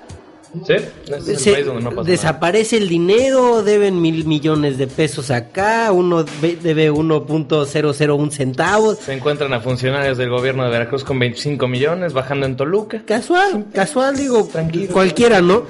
[0.66, 0.74] ¿Sí?
[0.74, 2.12] Este es el Se- país donde no pasa nada.
[2.12, 9.00] desaparece el dinero, deben mil millones de pesos acá, uno debe 1.001 centavos.
[9.00, 13.04] Se encuentran a funcionarios del gobierno de Veracruz con 25 millones bajando en Toluca.
[13.06, 14.48] Casual, casual, digo,
[14.92, 15.64] cualquiera, ¿no?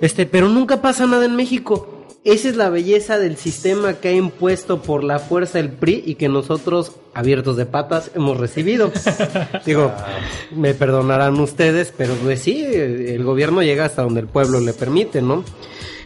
[0.00, 1.94] Este, pero nunca pasa nada en México.
[2.24, 6.14] Esa es la belleza del sistema que ha impuesto por la fuerza el PRI y
[6.16, 8.90] que nosotros, abiertos de patas, hemos recibido.
[9.66, 9.92] Digo,
[10.50, 15.22] me perdonarán ustedes, pero pues sí, el gobierno llega hasta donde el pueblo le permite,
[15.22, 15.44] ¿no?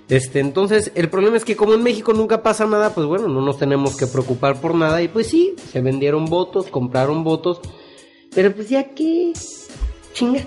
[0.09, 3.40] Este, entonces, el problema es que como en México nunca pasa nada, pues bueno, no
[3.40, 5.03] nos tenemos que preocupar por nada.
[5.03, 7.61] Y pues sí, se vendieron votos, compraron votos.
[8.35, 9.33] Pero pues ya qué,
[10.12, 10.40] chinga.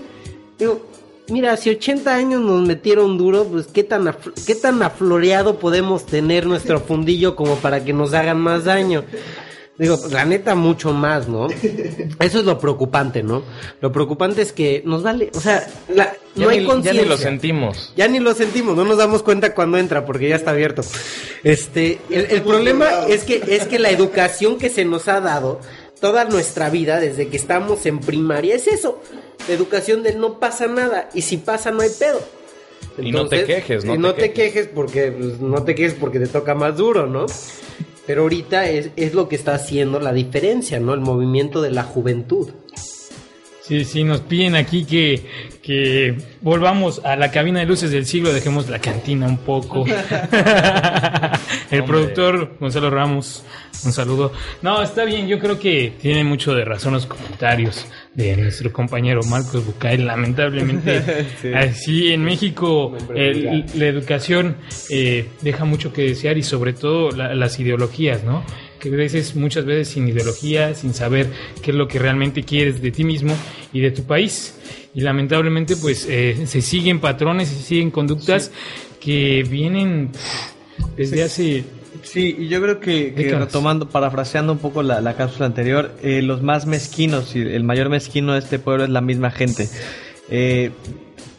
[0.59, 0.85] Digo,
[1.29, 6.45] mira, si 80 años nos metieron duro, pues qué tan, qué tan afloreado podemos tener
[6.45, 9.03] nuestro fundillo como para que nos hagan más daño.
[9.77, 11.47] Digo, pues, la neta, mucho más, ¿no?
[11.49, 13.43] Eso es lo preocupante, ¿no?
[13.81, 17.03] Lo preocupante es que nos vale, o sea, la- no hay ni, ya conciencia.
[17.03, 17.93] ni lo sentimos.
[17.97, 20.81] Ya ni lo sentimos, no nos damos cuenta cuando entra porque ya está abierto.
[21.43, 25.59] Este, el, el problema es que es que la educación que se nos ha dado
[25.99, 29.01] toda nuestra vida desde que estamos en primaria es eso,
[29.47, 32.21] la educación de no pasa nada y si pasa no hay pedo.
[32.97, 34.53] Y no te quejes, no y te no te quejes.
[34.53, 37.25] quejes porque pues, no te quejes porque te toca más duro, ¿no?
[38.05, 40.93] Pero ahorita es, es lo que está haciendo la diferencia, ¿no?
[40.93, 42.49] El movimiento de la juventud.
[43.67, 45.25] Sí, sí, nos piden aquí que,
[45.63, 49.85] que volvamos a la cabina de luces del siglo, dejemos la cantina un poco.
[51.71, 53.43] El productor Gonzalo Ramos,
[53.83, 54.31] un saludo.
[54.61, 59.21] No, está bien, yo creo que tiene mucho de razón los comentarios de nuestro compañero
[59.23, 59.97] Marcos Bucay.
[59.97, 61.51] Lamentablemente, Sí.
[61.53, 64.57] así en México el- la educación
[64.91, 68.43] eh, deja mucho que desear y sobre todo la- las ideologías, ¿no?
[68.85, 71.27] Que creces muchas veces sin ideología, sin saber
[71.63, 73.35] qué es lo que realmente quieres de ti mismo
[73.73, 74.53] y de tu país.
[74.93, 78.51] Y lamentablemente, pues eh, se siguen patrones, se siguen conductas
[78.99, 80.11] que vienen
[80.95, 81.63] desde hace
[82.03, 86.21] Sí, y yo creo que, que retomando, parafraseando un poco la, la cápsula anterior, eh,
[86.21, 89.67] los más mezquinos y el mayor mezquino de este pueblo es la misma gente.
[90.29, 90.69] Eh,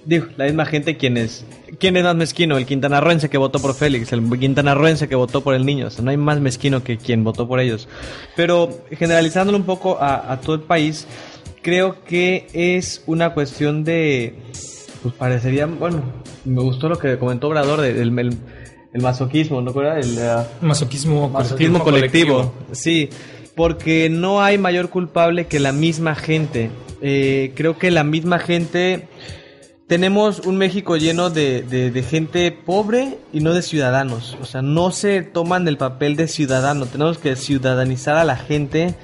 [0.07, 1.45] digo, la misma gente quien es,
[1.79, 2.57] ¿quién es más mezquino?
[2.57, 5.89] El quintanarroense que votó por Félix, el quintanarroense que votó por el niño.
[5.89, 7.89] O sea, no hay más mezquino que quien votó por ellos.
[8.37, 11.07] Pero generalizándolo un poco a, a todo el país,
[11.63, 14.35] creo que es una cuestión de,
[15.03, 16.03] pues parecería, bueno,
[16.45, 18.19] me gustó lo que comentó Obrador del
[18.93, 19.71] el, masoquismo, ¿no?
[19.93, 22.35] El, ah, masoquismo, Masoquismo colectivo.
[22.37, 22.67] colectivo.
[22.73, 23.11] Sí,
[23.55, 26.71] porque no hay mayor culpable que la misma gente.
[27.03, 29.09] Eh, creo que la misma gente...
[29.87, 34.37] Tenemos un México lleno de, de- de gente pobre y no de ciudadanos.
[34.43, 36.87] O sea, no se toman el papel de ciudadano.
[36.87, 38.95] Tenemos que ciudadanizar a la gente.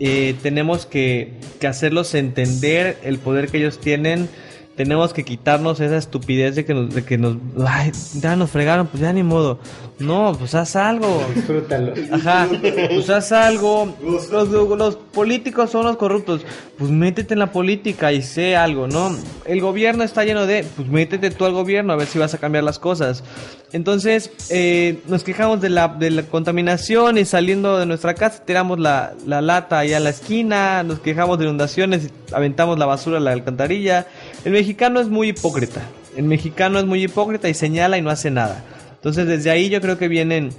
[0.00, 4.28] Eh, tenemos que, que hacerlos entender el poder que ellos tienen.
[4.76, 8.88] Tenemos que quitarnos esa estupidez de que nos, de que nos, ay, ya nos fregaron,
[8.88, 9.60] pues ya ni modo.
[10.00, 11.24] No, pues haz algo.
[11.32, 11.94] Disfrútalo.
[12.10, 12.48] Ajá,
[12.90, 13.94] pues haz algo.
[14.02, 16.44] Los, los políticos son los corruptos.
[16.76, 19.16] Pues métete en la política y sé algo, ¿no?
[19.44, 20.64] El gobierno está lleno de.
[20.76, 23.22] Pues métete tú al gobierno a ver si vas a cambiar las cosas.
[23.72, 28.78] Entonces, eh, nos quejamos de la, de la contaminación y saliendo de nuestra casa tiramos
[28.78, 30.82] la, la lata allá a la esquina.
[30.82, 34.06] Nos quejamos de inundaciones y aventamos la basura a la alcantarilla.
[34.44, 35.82] El mexicano es muy hipócrita.
[36.16, 38.64] El mexicano es muy hipócrita y señala y no hace nada.
[38.94, 40.50] Entonces, desde ahí yo creo que vienen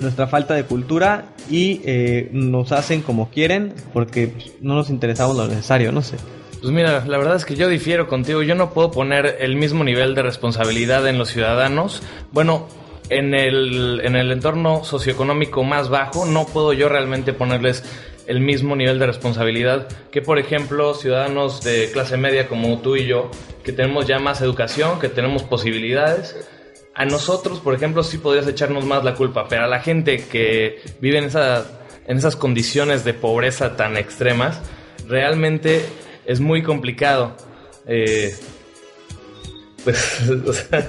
[0.00, 5.36] nuestra falta de cultura y eh, nos hacen como quieren porque pues, no nos interesamos
[5.36, 6.16] lo necesario, no sé.
[6.60, 8.42] Pues mira, la verdad es que yo difiero contigo.
[8.42, 12.02] Yo no puedo poner el mismo nivel de responsabilidad en los ciudadanos.
[12.32, 12.66] Bueno,
[13.08, 17.84] en el, en el entorno socioeconómico más bajo, no puedo yo realmente ponerles
[18.26, 23.06] el mismo nivel de responsabilidad que, por ejemplo, ciudadanos de clase media como tú y
[23.06, 23.30] yo,
[23.62, 26.36] que tenemos ya más educación, que tenemos posibilidades.
[26.94, 30.80] A nosotros, por ejemplo, sí podrías echarnos más la culpa, pero a la gente que
[31.00, 31.66] vive en, esa,
[32.06, 34.60] en esas condiciones de pobreza tan extremas,
[35.06, 35.84] realmente
[36.24, 37.36] es muy complicado.
[37.86, 38.34] Eh,
[39.84, 40.86] pues, o sea,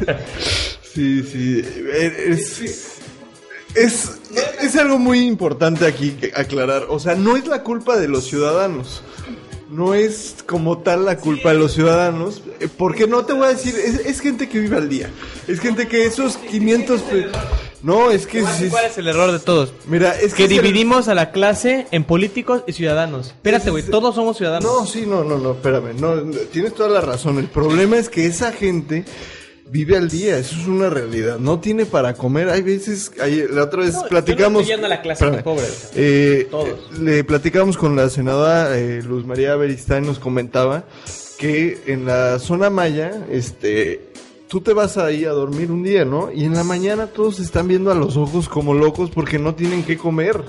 [0.81, 1.61] Sí, sí.
[1.93, 2.96] eh, Es,
[3.77, 4.11] es,
[4.61, 6.85] es algo muy importante aquí que aclarar.
[6.89, 9.01] O sea, no es la culpa de los ciudadanos.
[9.69, 12.41] No es como tal la culpa de los ciudadanos.
[12.61, 15.09] eh, Porque no te voy a decir, es, es gente que vive al día.
[15.47, 17.01] Es gente que esos 500...
[17.01, 17.27] pe-
[17.83, 18.45] No, es que...
[18.45, 19.73] sí- ¿Cuál es el error de todos?
[19.85, 23.27] Mira, es Que es el- dividimos a la clase en políticos y ciudadanos.
[23.27, 24.71] Espérate, güey, todos somos ciudadanos.
[24.71, 25.93] No, sí, no, no, no, espérame.
[25.99, 26.15] No,
[26.51, 27.37] tienes toda la razón.
[27.37, 29.03] El problema es que esa gente
[29.69, 30.37] vive al día.
[30.37, 31.39] Eso es una realidad.
[31.39, 32.49] No tiene para comer.
[32.49, 34.61] Hay veces, hay- la otra vez No, yo no platicamos.
[34.69, 35.43] estoy a la clase Espérame.
[35.43, 35.65] pobre.
[35.95, 36.99] Eh, Todos.
[36.99, 40.85] Le platicamos con la senadora eh, Luz María Beristain, nos comentaba
[41.37, 44.01] que en la zona maya, este,
[44.47, 46.31] tú te vas ahí a dormir un día, ¿no?
[46.33, 49.53] Y en la mañana todos se están viendo a los ojos como locos porque no
[49.53, 50.41] tienen que comer.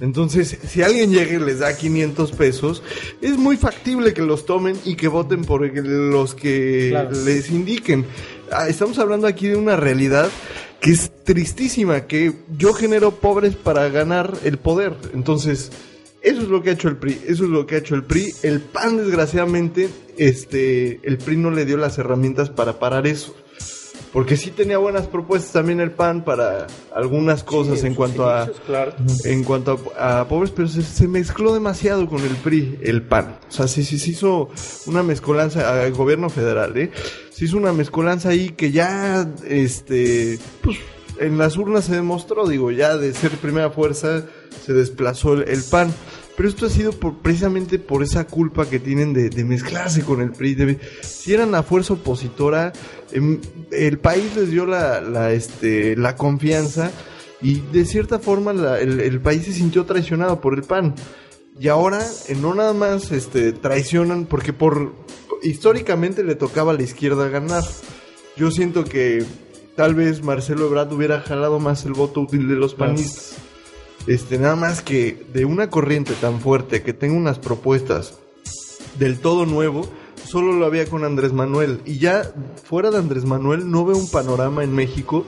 [0.00, 2.82] Entonces, si alguien llega y les da 500 pesos,
[3.22, 7.10] es muy factible que los tomen y que voten por los que Claro.
[7.24, 8.04] les indiquen.
[8.52, 10.28] Ah, Estamos hablando aquí de una realidad
[10.80, 14.94] que es tristísima, que yo genero pobres para ganar el poder.
[15.14, 15.72] Entonces,
[16.22, 18.04] eso es lo que ha hecho el PRI, eso es lo que ha hecho el
[18.04, 18.32] PRI.
[18.42, 23.34] El PAN, desgraciadamente, este, el PRI no le dio las herramientas para parar eso.
[24.16, 28.94] Porque sí tenía buenas propuestas también el PAN para algunas cosas en cuanto a Claro.
[29.24, 33.38] en cuanto a, a pobres, pero se, se mezcló demasiado con el PRI, el PAN.
[33.46, 34.48] O sea, sí, sí se hizo
[34.86, 36.90] una mezcolanza al gobierno federal, ¿eh?
[37.30, 40.78] Se hizo una mezcolanza ahí que ya, este, pues,
[41.20, 44.24] en las urnas se demostró, digo, ya de ser primera fuerza
[44.64, 45.92] se desplazó el, el PAN.
[46.36, 50.20] Pero esto ha sido por, precisamente por esa culpa que tienen de, de mezclarse con
[50.20, 50.54] el PRI.
[50.54, 52.72] de- si eran la fuerza opositora,
[53.12, 56.90] em, el país les dio la, la, este, la confianza
[57.40, 60.94] y de cierta forma la- el, el país se sintió traicionado por el PAN.
[61.58, 64.92] Y ahora eh, no nada más este, traicionan porque por
[65.42, 67.64] históricamente le tocaba a la izquierda ganar.
[68.36, 69.24] Yo siento que
[69.74, 73.36] tal vez Marcelo Ebrard hubiera jalado más el voto útil de los panistas.
[74.06, 78.18] Este, nada más que de una corriente tan fuerte que tenga unas propuestas
[78.98, 79.88] del todo nuevo,
[80.24, 81.80] solo lo había con Andrés Manuel.
[81.84, 82.22] Y ya
[82.64, 85.26] fuera de Andrés Manuel no veo un panorama en México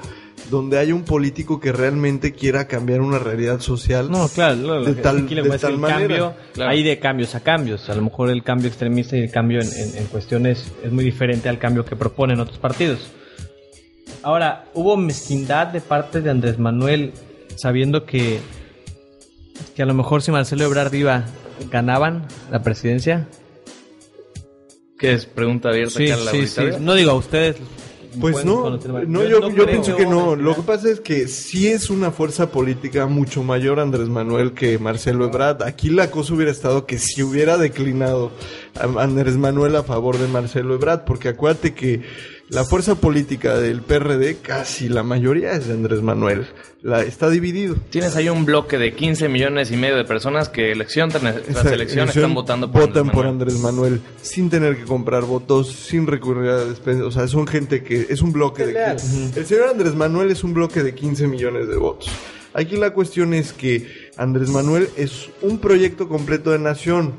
[0.51, 4.11] donde haya un político que realmente quiera cambiar una realidad social.
[4.11, 5.99] No, claro, no, de tal, aquí le de tal manera.
[6.01, 6.71] cambio, Claro.
[6.71, 7.91] hay de cambios a cambios.
[7.91, 11.05] A lo mejor el cambio extremista y el cambio en, en- en cuestiones es muy
[11.05, 13.11] diferente al cambio que proponen otros partidos.
[14.23, 17.13] Ahora, hubo mezquindad de parte de Andrés Manuel
[17.57, 18.39] sabiendo que,
[19.75, 21.25] que a lo mejor si Marcelo Ebrard iba,
[21.71, 23.27] ganaban la presidencia.
[24.99, 26.63] Que es pregunta abierta Sí, acá a la sí, sí.
[26.81, 27.57] No digo a ustedes.
[28.21, 28.71] Pues no,
[29.07, 30.35] no, yo, yo pienso que no.
[30.35, 34.79] Lo que pasa es que sí es una fuerza política mucho mayor Andrés Manuel que
[34.79, 35.63] Marcelo Ebrard.
[35.63, 38.33] Aquí la cosa hubiera estado que si hubiera declinado
[38.75, 42.03] a Andrés Manuel a favor de Marcelo Ebrard, porque acuérdate que
[42.51, 46.47] la fuerza política del PRD casi la mayoría es de Andrés Manuel.
[46.83, 47.77] La, está dividido.
[47.91, 51.75] Tienes ahí un bloque de 15 millones y medio de personas que elección tras Esa
[51.75, 53.43] elección elección están votando por votan Andrés por Manuel.
[53.43, 57.07] Andrés Manuel sin tener que comprar votos, sin recurrir a despensas.
[57.07, 58.93] O sea, son gente que es un bloque de...
[59.37, 62.11] El señor Andrés Manuel es un bloque de 15 millones de votos.
[62.55, 67.15] Aquí la cuestión es que Andrés Manuel es un proyecto completo de nación.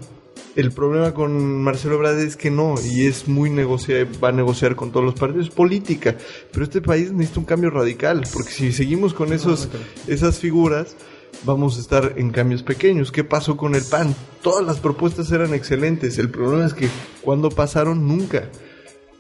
[0.55, 4.75] El problema con Marcelo Ebrard es que no, y es muy negociar, va a negociar
[4.75, 6.17] con todos los partidos, es política.
[6.51, 9.69] Pero este país necesita un cambio radical, porque si seguimos con esos,
[10.07, 10.95] esas figuras,
[11.43, 13.11] vamos a estar en cambios pequeños.
[13.11, 14.15] ¿Qué pasó con el PAN?
[14.41, 16.17] Todas las propuestas eran excelentes.
[16.17, 16.89] El problema es que
[17.21, 18.49] cuando pasaron, nunca.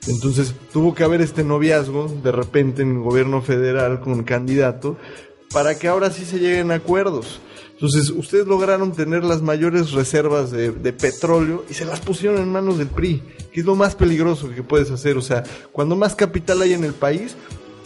[0.07, 4.97] Entonces tuvo que haber este noviazgo de repente en el gobierno federal con candidato
[5.53, 7.41] para que ahora sí se lleguen a acuerdos.
[7.81, 12.51] Entonces ustedes lograron tener las mayores reservas de, de petróleo y se las pusieron en
[12.51, 15.15] manos del PRI, que es lo más peligroso que puedes hacer.
[15.17, 17.37] O sea, cuando más capital hay en el país,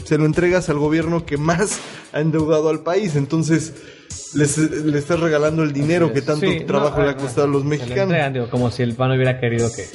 [0.03, 1.77] se lo entregas al gobierno que más
[2.11, 3.15] ha endeudado al país.
[3.15, 3.73] Entonces
[4.33, 7.43] les, le estás regalando el dinero que tanto Sí, no, trabajo le ah, ha costado
[7.43, 8.03] a los Se lo mexicanos.
[8.05, 9.85] entregan, digo, como si el PAN hubiera querido que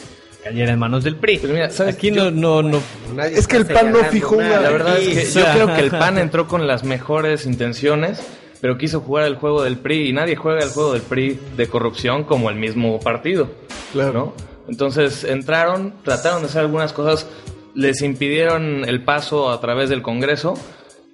[0.44, 1.38] cayera en manos del PRI.
[1.42, 1.96] Pero mira, ¿sabes?
[1.96, 2.80] Aquí Yo- no, no,
[3.16, 3.22] no.
[3.24, 4.60] Es que el PAN no fijó una- nada.
[4.60, 5.54] La verdad es que yo sea.
[5.54, 8.20] creo que el PAN entró con las mejores intenciones,
[8.60, 11.68] pero quiso jugar el juego del PRI y nadie juega el juego del PRI de
[11.68, 13.50] corrupción como el mismo partido.
[13.92, 14.12] Claro.
[14.12, 14.48] ¿no?
[14.68, 17.26] Entonces entraron, trataron de hacer algunas cosas,
[17.74, 20.54] les impidieron el paso a través del Congreso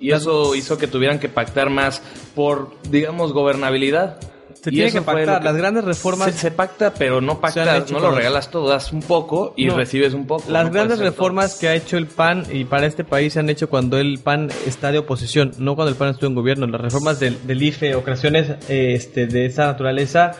[0.01, 2.03] y eso hizo que tuvieran que pactar más
[2.35, 4.19] por, digamos, gobernabilidad.
[4.65, 5.45] Se Y tiene que pactar.
[5.45, 9.03] Las grandes reformas Se, se pacta, pero no pactas, no lo regalas todo, das un
[9.03, 9.77] poco y No.
[9.77, 10.51] recibes un poco.
[10.51, 13.51] Las no grandes reformas que ha hecho el PAN y para este país se han
[13.51, 16.67] hecho cuando el PAN está de oposición, no cuando el PAN estuvo en gobierno.
[16.67, 20.33] Las reformas del, del IFE, ocasiones eh, este, de esa naturaleza,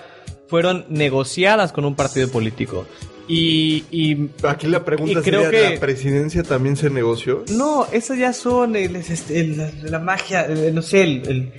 [0.49, 2.87] fueron negociadas con un partido político.
[3.29, 7.45] Y, y Aquí la pregunta Y creo sería, que- ¿la presidencia también se negoció?
[7.51, 11.53] no, esas ya son el, este, el- la, la magia, el- no sé, el...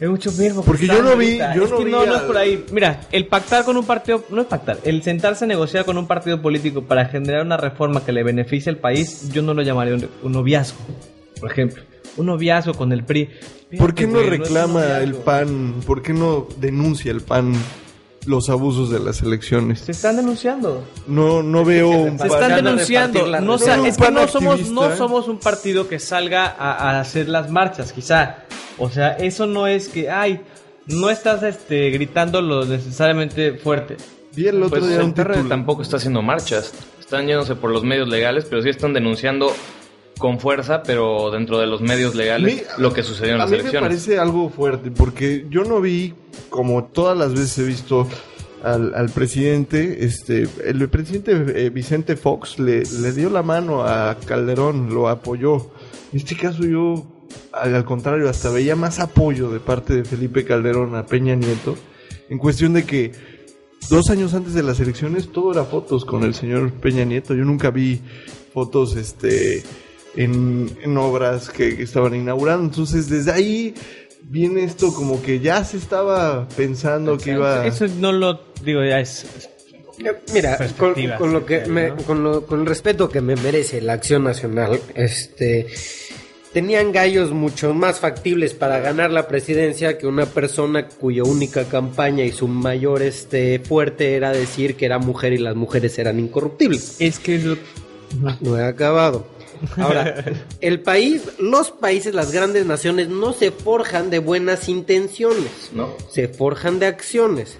[0.00, 0.62] mucho verbo.
[0.62, 2.64] que Porque yo no vi- yo es no que vi no, no es por ahí.
[2.72, 6.06] Mira, el pactar con un partido, no es pactar, el sentarse a negociar con un
[6.06, 9.94] partido político para generar una reforma que le beneficie al país, yo no lo llamaría
[9.94, 10.78] un, un noviazgo,
[11.40, 11.82] por ejemplo.
[12.18, 13.28] Un noviazgo con el PRI.
[13.78, 15.14] ¿Por qué no es un reclama el.
[15.14, 15.74] PAN?
[15.86, 17.52] ¿Por qué no denuncia el PAN
[18.26, 19.80] los abusos de las elecciones?
[19.80, 20.84] Se están denunciando.
[21.06, 22.42] No, no veo un Se PAN.
[22.42, 23.40] están denunciando.
[23.40, 24.96] No, sa- No, es que no somos, no activista.
[24.96, 28.38] somos un partido que salga a, a hacer las marchas, quizá.
[28.78, 30.40] O sea, eso no es que, ay,
[30.86, 33.96] no estás este, gritando lo necesariamente fuerte.
[34.34, 36.72] Vi el otro Pues día el tampoco está haciendo marchas.
[37.00, 39.52] Están yéndose por los medios legales, pero sí están denunciando
[40.18, 43.56] con fuerza, pero dentro de los medios legales, lo que sucedió en A las mí
[43.56, 43.88] me elecciones.
[43.88, 46.14] parece algo fuerte porque yo no vi,
[46.48, 48.08] como todas las veces he visto
[48.64, 54.16] al, al presidente, este, el presidente eh, Vicente Fox le, le dio la mano a
[54.26, 55.70] Calderón, lo apoyó.
[56.12, 57.06] En este caso yo,
[57.52, 61.76] al, al contrario, hasta veía más apoyo de parte de Felipe Calderón a Peña Nieto,
[62.30, 63.12] en cuestión de que
[63.90, 67.34] dos años antes de las elecciones todo era fotos con el señor Peña Nieto.
[67.34, 68.00] Yo nunca vi
[68.54, 69.62] fotos, este,
[70.16, 72.64] en, en obras que, que estaban inaugurando.
[72.64, 73.74] Entonces, desde ahí
[74.22, 77.66] viene esto como que ya se estaba pensando que iba...
[77.66, 79.24] Eso no lo digo, ya es.
[79.98, 80.58] Eh, Mira,
[81.18, 81.68] con, lo que ¿no?
[81.72, 85.66] me- con, lo- con el respeto que me merece la acción nacional, este
[86.52, 92.24] tenían gallos mucho más factibles para ganar la presidencia que una persona cuya única campaña
[92.24, 96.96] y su mayor este fuerte era decir que era mujer y las mujeres eran incorruptibles.
[96.98, 97.56] Es que lo-
[98.40, 99.26] No he acabado.
[99.76, 100.24] Ahora,
[100.60, 105.94] el país, los países, las grandes naciones no se forjan de buenas intenciones, ¿No?
[106.10, 107.58] se forjan de acciones.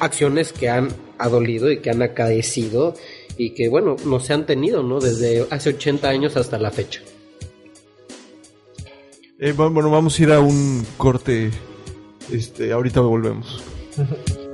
[0.00, 2.94] Acciones que han adolido y que han acaecido
[3.36, 5.00] y que, bueno, no se han tenido, ¿no?
[5.00, 7.00] Desde hace 80 años hasta la fecha.
[9.40, 11.50] Eh, bueno, vamos a ir a un corte
[12.32, 13.62] Este, ahorita volvemos.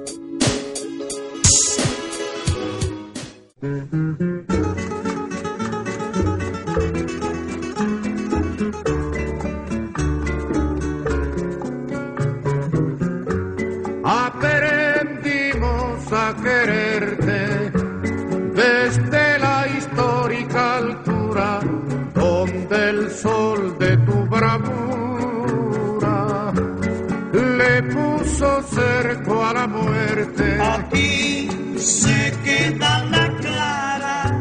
[28.75, 30.59] cerco a la muerte.
[30.61, 31.49] Aquí
[31.79, 34.41] se queda la clara,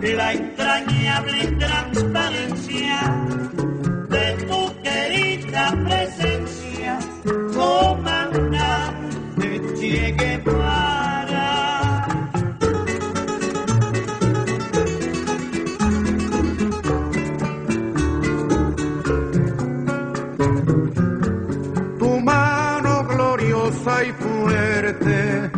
[0.00, 1.89] la entrañable transparencia
[24.04, 25.50] y fuerte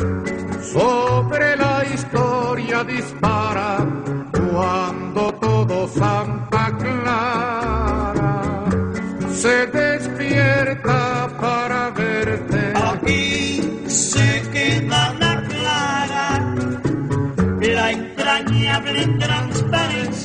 [0.73, 3.87] sobre la historia dispara
[4.33, 8.43] cuando todo Santa Clara
[9.31, 12.73] se despierta para verte.
[12.75, 16.55] Aquí se queda la clara,
[17.61, 20.22] la entrañable transparencia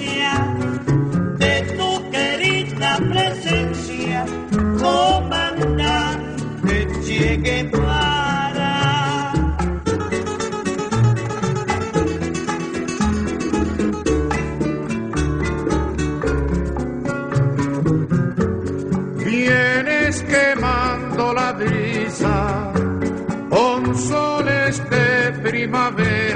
[25.78, 26.26] primavera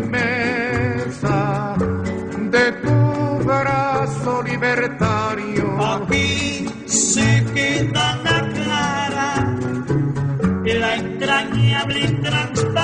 [0.00, 1.76] firmeza
[2.50, 5.64] de tu brazo libertario.
[5.94, 9.56] Aquí se queda la clara,
[10.64, 12.79] la entrañable transparencia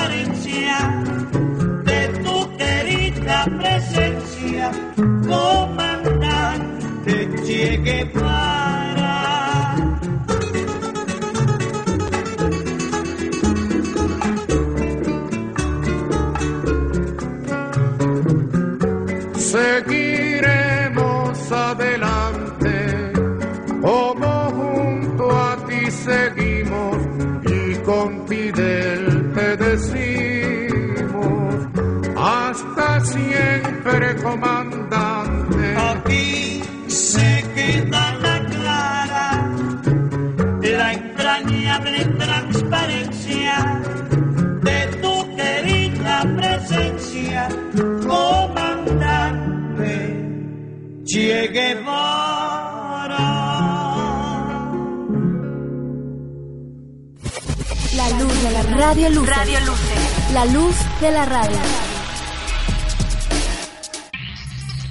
[58.77, 59.27] radio luz.
[59.27, 60.33] Radio Luce.
[60.33, 61.57] La luz de la radio.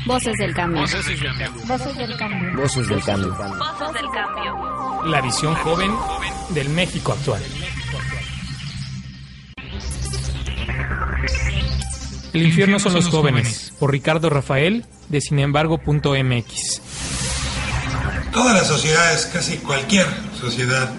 [0.06, 0.80] Voces del cambio.
[0.82, 1.52] Voces del cambio.
[1.66, 2.56] Voces del cambio.
[2.56, 3.30] Voces del cambio.
[3.30, 5.04] Voces del cambio.
[5.06, 5.92] La visión joven
[6.50, 7.42] del México actual.
[12.32, 16.82] El infierno son los jóvenes, por Ricardo Rafael, de sinembargo.mx.
[18.32, 20.06] Todas las sociedades, casi cualquier
[20.38, 20.92] sociedad,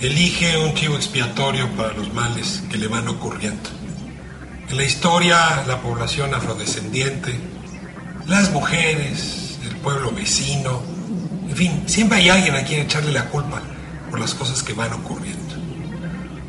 [0.00, 3.68] elige un chivo expiatorio para los males que le van ocurriendo.
[4.68, 7.38] En la historia, la población afrodescendiente,
[8.26, 10.82] las mujeres, el pueblo vecino,
[11.48, 13.60] en fin, siempre hay alguien a quien echarle la culpa
[14.08, 15.54] por las cosas que van ocurriendo.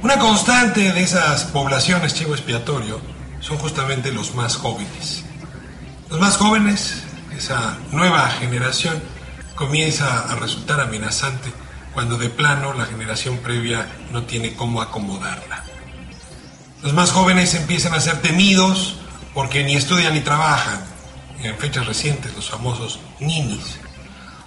[0.01, 3.01] Una constante de esas poblaciones chivo expiatorio
[3.39, 5.23] son justamente los más jóvenes.
[6.09, 7.03] Los más jóvenes,
[7.35, 9.01] esa nueva generación,
[9.55, 11.51] comienza a resultar amenazante
[11.93, 15.63] cuando de plano la generación previa no tiene cómo acomodarla.
[16.81, 18.95] Los más jóvenes empiezan a ser temidos
[19.33, 20.83] porque ni estudian ni trabajan.
[21.43, 23.79] En fechas recientes, los famosos ninis.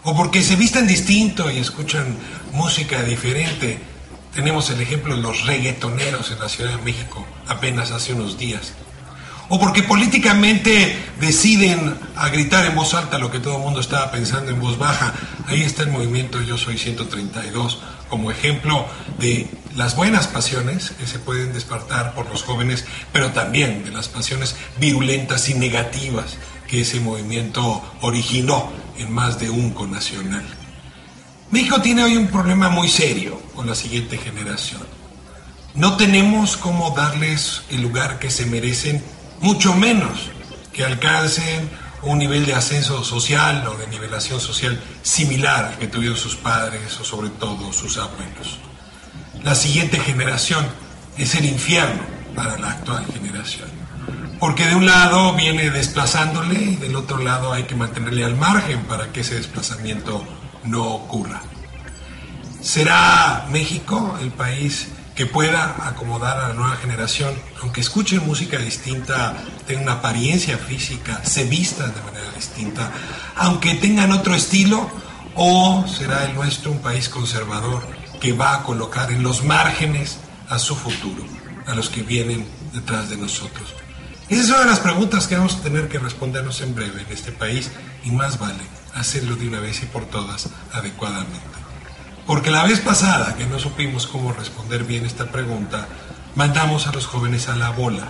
[0.04, 2.16] o porque se visten distinto y escuchan
[2.52, 3.80] música diferente.
[4.34, 8.74] Tenemos el ejemplo de los reggaetoneros en la Ciudad de México apenas hace unos días.
[9.48, 14.10] O porque políticamente deciden a gritar en voz alta lo que todo el mundo estaba
[14.10, 15.14] pensando en voz baja.
[15.46, 17.78] Ahí está el movimiento Yo Soy 132
[18.08, 18.86] como ejemplo
[19.18, 24.08] de las buenas pasiones que se pueden despertar por los jóvenes, pero también de las
[24.08, 26.36] pasiones virulentas y negativas
[26.68, 30.44] que ese movimiento originó en más de un conacional.
[31.50, 34.82] México tiene hoy un problema muy serio con la siguiente generación.
[35.74, 39.02] No tenemos cómo darles el lugar que se merecen,
[39.44, 40.30] mucho menos
[40.72, 41.68] que alcancen
[42.00, 46.98] un nivel de ascenso social o de nivelación social similar al que tuvieron sus padres
[46.98, 48.58] o sobre todo sus abuelos.
[49.42, 50.64] La siguiente generación
[51.18, 52.00] es el infierno
[52.34, 53.68] para la actual generación.
[54.40, 58.80] Porque de un lado viene desplazándole y del otro lado hay que mantenerle al margen
[58.84, 60.24] para que ese desplazamiento
[60.64, 61.42] no ocurra.
[62.62, 69.36] ¿Será México el país que pueda acomodar a la nueva generación, aunque escuchen música distinta,
[69.66, 72.90] tengan una apariencia física, se vistan de manera distinta,
[73.36, 74.90] aunque tengan otro estilo,
[75.36, 77.82] o será el nuestro un país conservador
[78.20, 81.24] que va a colocar en los márgenes a su futuro,
[81.66, 83.74] a los que vienen detrás de nosotros.
[84.28, 87.70] Esas son las preguntas que vamos a tener que respondernos en breve en este país
[88.04, 88.62] y más vale
[88.94, 91.63] hacerlo de una vez y por todas adecuadamente.
[92.26, 95.86] Porque la vez pasada que no supimos cómo responder bien esta pregunta,
[96.34, 98.08] mandamos a los jóvenes a la bola,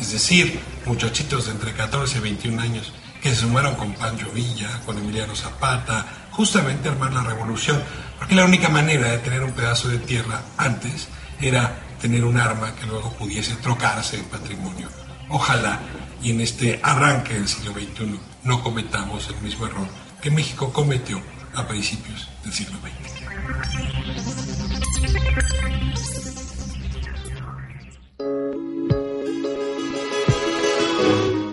[0.00, 4.80] es decir, muchachitos de entre 14 y 21 años que se sumaron con Pancho Villa,
[4.86, 7.82] con Emiliano Zapata, justamente a armar la revolución,
[8.16, 11.08] porque la única manera de tener un pedazo de tierra antes
[11.40, 14.88] era tener un arma que luego pudiese trocarse en patrimonio.
[15.30, 15.80] Ojalá
[16.22, 19.88] y en este arranque del siglo XXI no cometamos el mismo error
[20.22, 21.20] que México cometió
[21.54, 23.07] a principios del siglo XX.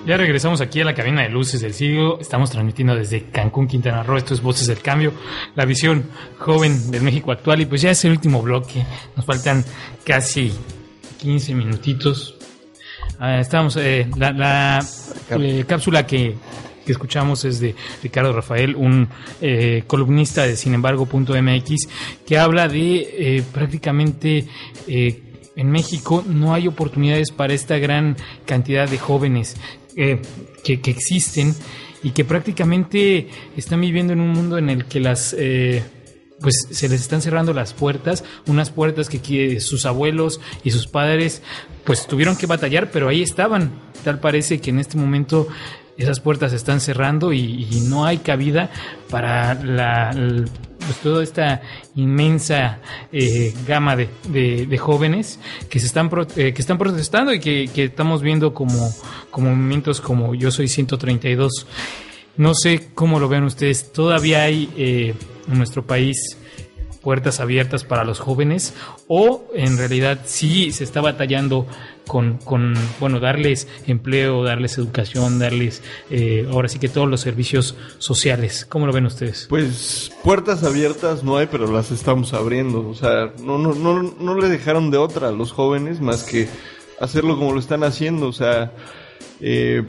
[0.05, 2.19] Ya regresamos aquí a la cabina de luces del siglo.
[2.21, 4.17] Estamos transmitiendo desde Cancún, Quintana Roo.
[4.17, 5.13] Esto es Voces del Cambio,
[5.55, 6.05] la visión
[6.37, 7.61] joven del México actual.
[7.61, 8.85] Y pues ya es el último bloque.
[9.15, 9.65] Nos faltan
[10.03, 10.53] casi
[11.17, 12.35] 15 minutitos.
[13.17, 14.85] Ah, estamos, eh, la, la,
[15.31, 16.35] eh, cápsula que,
[16.86, 19.09] que escuchamos es de Ricardo Rafael, un
[19.41, 21.89] eh, columnista de sinembargo.mx,
[22.25, 24.47] que habla de eh, prácticamente
[24.88, 25.21] eh,
[25.55, 29.55] en México no hay oportunidades para esta gran cantidad de jóvenes
[29.95, 31.55] que, que existen
[32.03, 35.33] y que prácticamente están viviendo en un mundo en el que las
[36.41, 41.41] pues se les están cerrando las puertas, unas puertas que sus abuelos y sus padres
[41.86, 43.71] pues tuvieron que batallar, pero ahí estaban.
[44.03, 45.47] Tal parece que en este momento
[45.97, 48.69] esas puertas se están cerrando y, no hay cabida
[49.09, 49.59] para
[50.85, 51.61] pues toda esta
[51.95, 52.79] inmensa
[53.11, 55.39] eh, gama de, jóvenes
[55.69, 58.91] que se están eh, que están protestando y que, que estamos viendo como,
[59.29, 61.67] como movimientos como Yo Soy 132.
[62.37, 63.93] No sé cómo lo ven ustedes.
[63.93, 65.13] Todavía hay eh,
[65.47, 66.37] en nuestro país
[67.01, 68.73] puertas abiertas para los jóvenes
[69.07, 71.67] o en realidad sí se está batallando
[72.07, 77.75] con, con bueno, darles empleo, darles educación, darles eh, ahora sí que todos los servicios
[77.97, 78.65] sociales.
[78.69, 79.47] ¿Cómo lo ven ustedes?
[79.49, 82.87] Pues puertas abiertas no hay, pero las estamos abriendo.
[82.87, 86.47] O sea, no, no, no, no le dejaron de otra a los jóvenes más que
[86.99, 88.27] hacerlo como lo están haciendo.
[88.27, 88.71] O sea,
[89.41, 89.83] eh,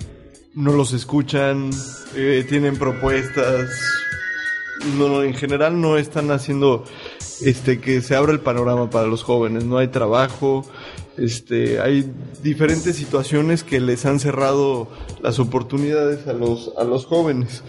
[0.55, 1.71] no los escuchan,
[2.15, 3.71] eh, tienen propuestas.
[4.99, 6.85] No, en general no están haciendo
[7.41, 9.65] este que se abra el panorama para los jóvenes.
[9.65, 10.67] No hay trabajo,
[11.19, 12.11] este, hay
[12.43, 14.89] diferentes situaciones que les han cerrado
[15.23, 17.63] las oportunidades a los a los jóvenes.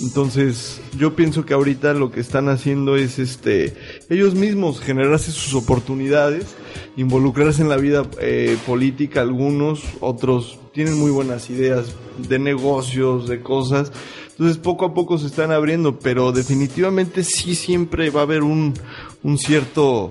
[0.00, 3.74] Entonces, yo pienso que ahorita lo que están haciendo es este
[4.08, 6.46] ellos mismos generarse sus oportunidades,
[6.96, 11.94] involucrarse en la vida eh, política algunos, otros tienen muy buenas ideas
[12.28, 13.90] de negocios, de cosas.
[14.30, 18.74] Entonces, poco a poco se están abriendo, pero definitivamente sí siempre va a haber un
[19.22, 20.10] un cierto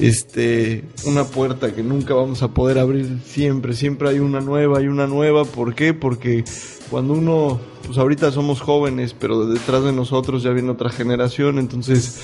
[0.00, 4.86] este una puerta que nunca vamos a poder abrir siempre, siempre hay una nueva, hay
[4.86, 5.94] una nueva, ¿por qué?
[5.94, 6.44] Porque
[6.90, 12.20] cuando uno, pues ahorita somos jóvenes, pero detrás de nosotros ya viene otra generación, entonces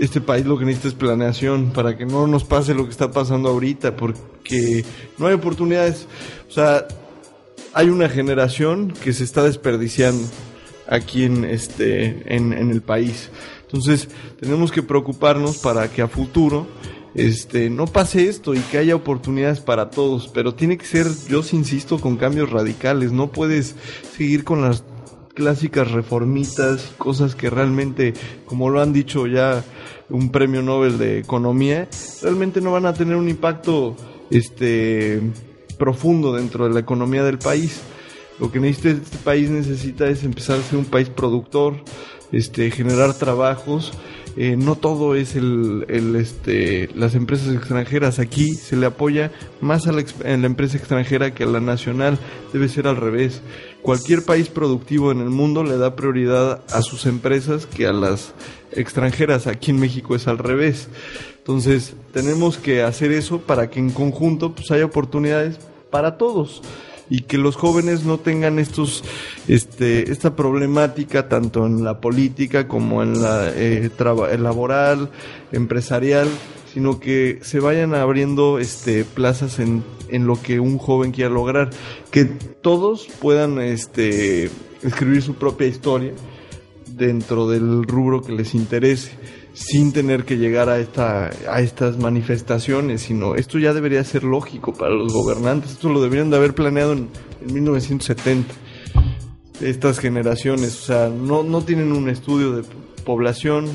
[0.00, 3.10] este país lo que necesita es planeación para que no nos pase lo que está
[3.10, 4.84] pasando ahorita, porque
[5.18, 6.06] no hay oportunidades,
[6.48, 6.86] o sea,
[7.74, 10.26] hay una generación que se está desperdiciando
[10.88, 13.30] aquí en este en, en el país.
[13.68, 14.08] Entonces,
[14.40, 16.66] tenemos que preocuparnos para que a futuro
[17.14, 21.42] este no pase esto y que haya oportunidades para todos, pero tiene que ser, yo
[21.42, 23.74] sí insisto, con cambios radicales, no puedes
[24.16, 24.84] seguir con las
[25.34, 28.14] clásicas reformitas, cosas que realmente,
[28.46, 29.64] como lo han dicho ya
[30.08, 31.88] un premio Nobel de Economía,
[32.22, 33.96] realmente no van a tener un impacto
[34.30, 35.20] este
[35.78, 37.80] profundo dentro de la economía del país.
[38.40, 41.82] Lo que necesita este país necesita es empezar a ser un país productor,
[42.32, 43.92] este, generar trabajos.
[44.36, 45.84] Eh, no todo es el,
[46.16, 48.18] este, las empresas extranjeras.
[48.18, 52.18] Aquí se le apoya más a la, a la empresa extranjera que a la nacional.
[52.52, 53.40] Debe ser al revés.
[53.82, 58.32] Cualquier país productivo en el mundo le da prioridad a sus empresas que a las
[58.72, 59.46] extranjeras.
[59.46, 60.88] Aquí en México es al revés.
[61.38, 65.58] Entonces tenemos que hacer eso para que en conjunto pues, haya oportunidades
[65.90, 66.62] para todos
[67.10, 69.02] y que los jóvenes no tengan estos
[69.48, 75.10] este esta problemática tanto en la política como en la eh, traba- laboral
[75.52, 76.28] empresarial
[76.72, 81.70] sino que se vayan abriendo este plazas en, en lo que un joven quiera lograr
[82.10, 84.50] que todos puedan este
[84.82, 86.12] escribir su propia historia
[86.86, 89.12] dentro del rubro que les interese
[89.58, 94.72] sin tener que llegar a esta a estas manifestaciones, sino esto ya debería ser lógico
[94.72, 97.08] para los gobernantes, esto lo deberían de haber planeado en,
[97.40, 98.54] en 1970.
[99.60, 102.62] Estas generaciones, o sea, no, no tienen un estudio de
[103.04, 103.66] población,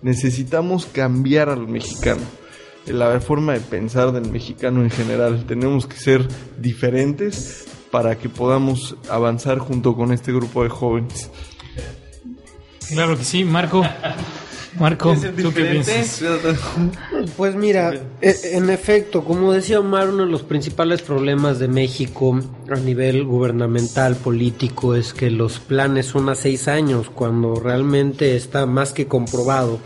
[0.00, 2.22] necesitamos cambiar al mexicano,
[2.86, 6.26] la forma de pensar del mexicano en general, tenemos que ser
[6.58, 11.30] diferentes para que podamos avanzar junto con este grupo de jóvenes.
[12.88, 13.82] Claro que sí, Marco.
[14.78, 16.22] Marco, ¿tú qué piensas?
[17.36, 22.38] Pues mira, e- en efecto, como decía Omar, uno de los principales problemas de México
[22.70, 28.66] a nivel gubernamental, político, es que los planes son a seis años, cuando realmente está
[28.66, 29.78] más que comprobado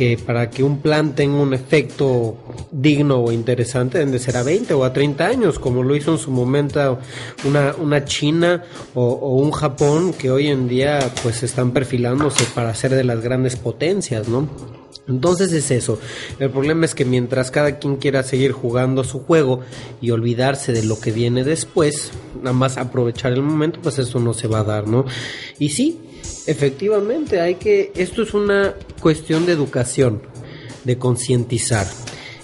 [0.00, 2.34] que para que un plan tenga un efecto
[2.72, 6.12] digno o interesante deben de ser a 20 o a 30 años, como lo hizo
[6.12, 6.98] en su momento
[7.44, 12.74] una, una China o, o un Japón que hoy en día pues están perfilándose para
[12.74, 14.48] ser de las grandes potencias, ¿no?
[15.06, 15.98] Entonces es eso.
[16.38, 19.60] El problema es que mientras cada quien quiera seguir jugando su juego
[20.00, 24.32] y olvidarse de lo que viene después, nada más aprovechar el momento, pues eso no
[24.32, 25.04] se va a dar, ¿no?
[25.58, 26.00] Y sí,
[26.50, 27.92] efectivamente, hay que.
[27.94, 30.22] Esto es una cuestión de educación,
[30.84, 31.86] de concientizar.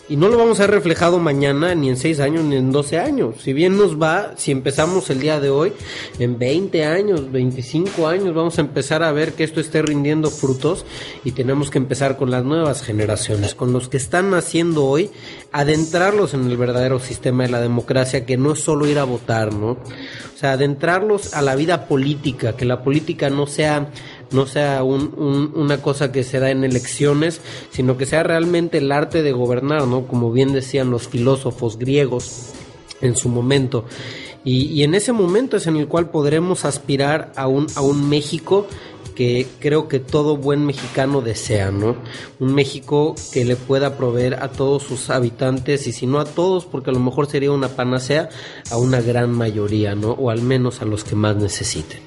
[0.08, 2.98] Y no lo vamos a ver reflejado mañana, ni en 6 años, ni en 12
[2.98, 3.34] años.
[3.42, 5.72] Si bien nos va, si empezamos el día de hoy,
[6.20, 10.84] en 20 años, 25 años, vamos a empezar a ver que esto esté rindiendo frutos
[11.24, 15.10] y tenemos que empezar con las nuevas generaciones, con los que están naciendo hoy,
[15.50, 19.52] adentrarlos en el verdadero sistema de la democracia, que no es solo ir a votar,
[19.52, 19.70] ¿no?
[19.70, 23.88] O sea, adentrarlos a la vida política, que la política no sea
[24.30, 28.78] no sea un- un- una cosa que se da en elecciones, sino que sea realmente
[28.78, 30.06] el arte de gobernar, ¿no?
[30.06, 32.50] Como bien decían los filósofos griegos
[33.00, 33.84] en su momento.
[34.44, 38.08] Y, y en ese momento es en el cual podremos aspirar a un, a un
[38.08, 38.66] México
[39.16, 41.96] que creo que todo buen mexicano desea, ¿no?
[42.38, 46.66] Un México que le pueda proveer a todos sus habitantes y si no a todos,
[46.66, 48.28] porque a lo mejor sería una panacea,
[48.70, 50.10] a una gran mayoría, ¿no?
[50.12, 52.00] O al menos a los que más necesiten.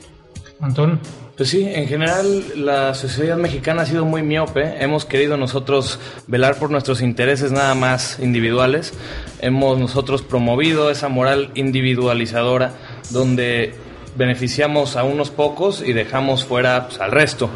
[0.59, 0.99] Antón.
[1.39, 4.83] Pues sí, en general la sociedad mexicana ha sido muy miope.
[4.83, 8.93] Hemos querido nosotros velar por nuestros intereses nada más individuales.
[9.39, 12.73] Hemos nosotros promovido esa moral individualizadora
[13.11, 13.73] donde
[14.17, 17.49] beneficiamos a unos pocos y dejamos fuera pues, al resto.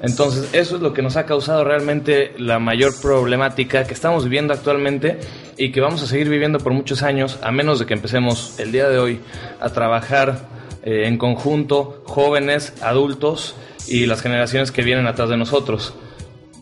[0.00, 4.54] Entonces, eso es lo que nos ha causado realmente la mayor problemática que estamos viviendo
[4.54, 5.18] actualmente
[5.56, 8.70] y que vamos a seguir viviendo por muchos años, a menos de que empecemos el
[8.70, 9.18] día de hoy
[9.58, 10.56] a trabajar
[10.88, 13.54] eh, en conjunto, jóvenes, adultos
[13.88, 15.92] y las generaciones que vienen atrás de nosotros.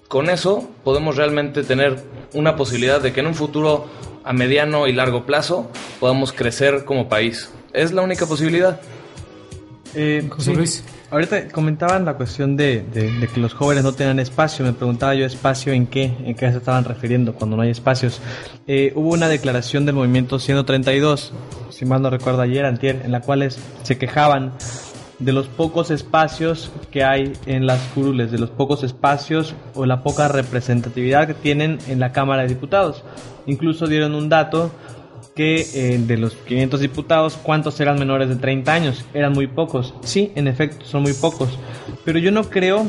[0.09, 2.03] Con eso podemos realmente tener
[2.35, 3.87] una posibilidad de que en un futuro
[4.25, 5.71] a mediano y largo plazo
[6.01, 7.53] podamos crecer como país.
[7.73, 8.81] Es la única posibilidad.
[9.95, 10.83] Eh, sí.
[11.17, 12.85] Ahorita comentaban la cuestión de,
[13.33, 14.67] que los jóvenes no tenían espacio.
[14.67, 18.21] Me preguntaba yo espacio en qué, en qué se estaban refiriendo cuando no hay espacios.
[18.67, 21.33] Eh, hubo una declaración del movimiento 132,
[21.71, 23.49] si mal no recuerdo ayer, antier, en la cual
[23.83, 24.53] se quejaban
[25.19, 30.03] de los pocos espacios que hay en las curules, de los pocos espacios o la
[30.03, 33.05] poca representatividad que tienen en la Cámara de Diputados.
[33.47, 34.71] Incluso dieron un dato
[35.37, 39.05] que eh, de los 500 diputados, ¿cuántos eran menores de 30 años?
[39.13, 39.95] Eran muy pocos.
[40.03, 41.51] Sí, en efecto, son muy pocos.
[42.05, 42.87] Pero yo no creo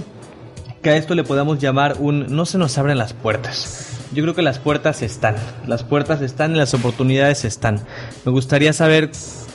[0.81, 3.99] que a esto le podamos llamar un no se nos abren las puertas.
[4.13, 5.35] Yo creo que las puertas están.
[5.67, 7.81] Las puertas están y las oportunidades están.
[8.23, 9.11] Me gustaría saber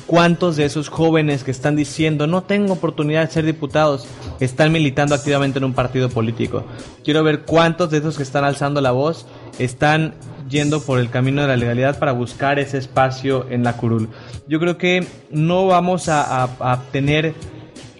[0.07, 4.07] cuántos de esos jóvenes que están diciendo no tengo oportunidad de ser diputados
[4.40, 6.66] están militando activamente en un partido político.
[7.03, 9.26] Quiero ver cuántos de esos que están alzando la voz
[9.59, 10.14] están
[10.53, 14.09] yendo por el camino de la legalidad para buscar ese espacio en la curul.
[14.46, 17.34] Yo creo que no vamos a, a- a tener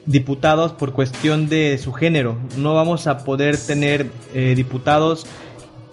[0.07, 2.37] diputados por cuestión de su género.
[2.57, 5.27] No vamos a poder tener eh, diputados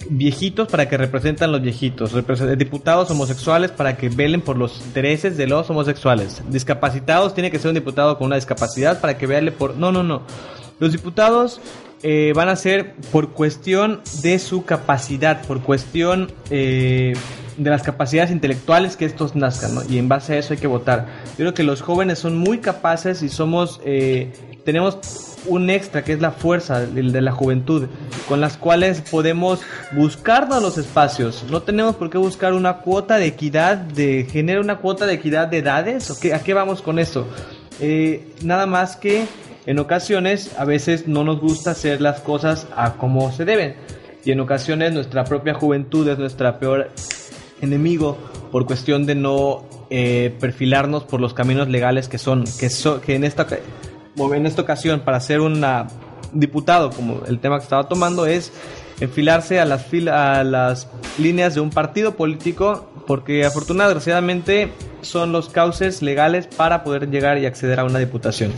[0.09, 2.13] viejitos para que representan los viejitos,
[2.57, 7.67] diputados homosexuales para que velen por los intereses de los homosexuales, discapacitados tiene que ser
[7.69, 9.75] un diputado con una discapacidad para que vele por...
[9.75, 10.21] No, no, no.
[10.79, 11.59] Los diputados
[12.03, 17.13] eh, van a ser por cuestión de su capacidad, por cuestión eh,
[17.57, 19.81] de las capacidades intelectuales que estos nazcan, ¿no?
[19.89, 21.07] Y en base a eso hay que votar.
[21.31, 24.31] Yo creo que los jóvenes son muy capaces y somos, eh,
[24.63, 24.97] tenemos
[25.45, 27.87] un extra que es la fuerza de la juventud,
[28.27, 29.61] con las cuales podemos
[29.93, 31.45] buscarnos los espacios.
[31.49, 35.47] No tenemos por qué buscar una cuota de equidad de género, una cuota de equidad
[35.47, 36.09] de edades.
[36.11, 37.25] ¿o qué- ¿A qué vamos con esto?
[37.81, 39.25] Eh, nada más que
[39.69, 43.75] en ocasiones a veces no nos gusta hacer las cosas a como se deben.
[44.25, 46.89] Y en ocasiones nuestra propia juventud es nuestra peor
[47.61, 48.17] enemigo
[48.51, 53.13] por cuestión de no eh, perfilarnos por los caminos legales que son, que, so- que
[53.15, 53.45] en, esta,
[54.17, 55.63] en esta ocasión para ser un
[56.33, 58.51] diputado, como el tema que estaba tomando, es
[58.99, 60.87] enfilarse a las, fila- a las
[61.19, 67.45] líneas de un partido político porque afortunadamente son los cauces legales para poder llegar y
[67.45, 68.51] acceder a una diputación.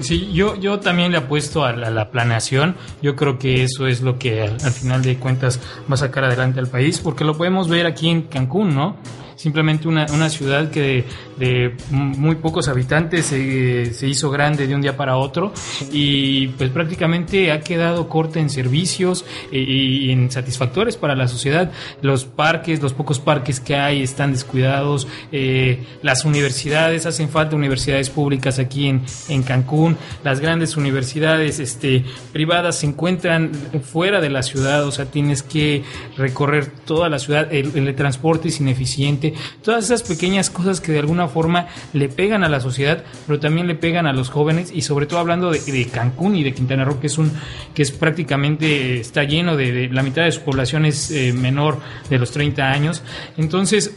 [0.00, 2.76] Sí, yo, yo también le apuesto a la, a la planeación.
[3.00, 5.60] Yo creo que eso es lo que al, al final de cuentas
[5.90, 8.96] va a sacar adelante al país, porque lo podemos ver aquí en Cancún, ¿no?
[9.38, 11.04] Simplemente una, una ciudad que
[11.38, 15.52] de, muy pocos habitantes se, se hizo grande de un día para otro
[15.92, 21.70] y pues prácticamente ha quedado corta en servicios e- y en satisfactores para la sociedad.
[22.02, 25.06] Los parques, los pocos parques que hay están descuidados.
[25.30, 29.96] eh, las universidades, hacen falta universidades públicas aquí en, en Cancún.
[30.24, 33.52] Las grandes universidades este, privadas se encuentran
[33.84, 35.84] fuera de la ciudad, o sea, tienes que
[36.16, 37.52] recorrer toda la ciudad.
[37.52, 39.27] El transporte es ineficiente.
[39.62, 43.66] Todas esas pequeñas cosas que de alguna forma le pegan a la sociedad, pero también
[43.66, 47.00] le pegan a los jóvenes y sobre todo hablando de, Cancún y de Quintana Roo,
[47.00, 47.32] que es un
[47.74, 51.78] que es prácticamente está lleno de, la mitad de su población es eh, menor
[52.10, 53.02] de los 30 años.
[53.36, 53.94] Entonces,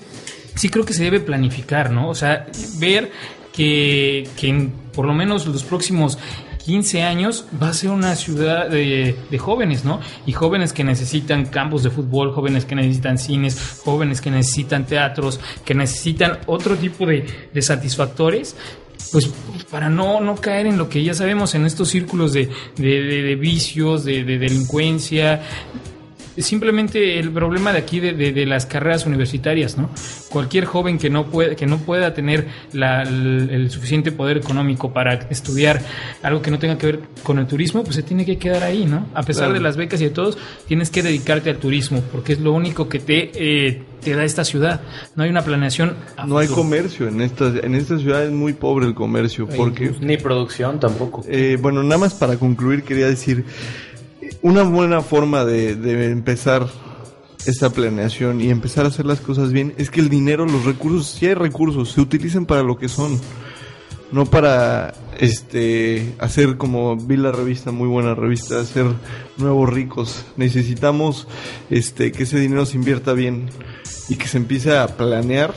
[0.55, 2.09] sí creo que se debe planificar, ¿no?
[2.09, 2.47] O sea,
[2.79, 3.11] ver
[3.53, 6.17] que, que por lo menos los próximos
[6.66, 9.99] 15 años va a ser una ciudad de, de jóvenes, ¿no?
[10.26, 15.39] Y jóvenes que necesitan campos de fútbol, jóvenes que necesitan cines, jóvenes que necesitan teatros,
[15.66, 17.26] que necesitan otro tipo de,
[17.62, 18.55] satisfactores.
[19.12, 19.30] Pues
[19.70, 24.03] para no, no caer en lo que ya sabemos en estos círculos de, de- vicios,
[24.05, 25.41] de delincuencia,
[26.38, 29.89] simplemente el problema de aquí de, de- de las carreras universitarias, ¿no?
[30.29, 34.93] Cualquier joven que no puede, que no pueda tener la- el, el suficiente poder económico
[34.93, 35.82] para estudiar
[36.23, 38.86] algo que no tenga que ver con el turismo, pues se tiene que quedar ahí,
[38.86, 39.07] ¿no?
[39.13, 39.53] A pesar Claro.
[39.55, 42.88] de las becas y de todos, tienes que dedicarte al turismo, porque es lo único
[42.88, 44.82] que te, eh, te da esta ciudad.
[45.15, 45.95] No hay una planeación.
[46.17, 49.91] a No hay comercio en esta, en esta ciudad es muy pobre el comercio porque
[49.99, 51.23] Ni producción tampoco.
[51.27, 53.45] Eh, bueno, nada más para concluir quería decir,
[54.41, 56.67] una buena forma de, de empezar
[57.45, 61.07] esta planeación y empezar a hacer las cosas bien es que el dinero, los recursos,
[61.07, 63.19] si hay recursos, se utilicen para lo que son.
[64.11, 68.85] No para este hacer como vi la revista, muy buena revista, hacer
[69.37, 70.25] nuevos ricos.
[70.35, 71.27] Necesitamos
[71.69, 73.49] este que ese dinero se invierta bien
[74.09, 75.53] y que se empiece a planear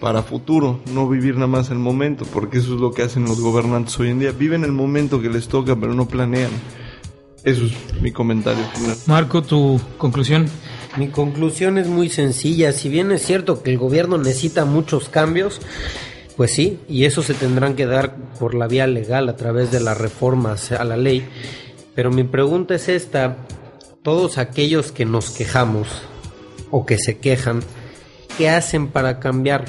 [0.00, 3.40] para futuro, no vivir nada más el momento, porque eso es lo que hacen los
[3.40, 4.32] gobernantes hoy en día.
[4.32, 6.50] Viven el momento que les toca, pero no planean.
[7.44, 8.96] Eso es mi comentario final.
[9.06, 10.46] Marco, tu conclusión.
[10.96, 12.72] Mi conclusión es muy sencilla.
[12.72, 15.60] Si bien es cierto que el gobierno necesita muchos cambios,
[16.36, 19.80] pues sí, y eso se tendrán que dar por la vía legal a través de
[19.80, 21.26] las reformas a la ley.
[21.94, 23.36] Pero mi pregunta es esta.
[24.02, 25.88] Todos aquellos que nos quejamos
[26.70, 27.60] o que se quejan,
[28.36, 29.64] ¿qué hacen para cambiar?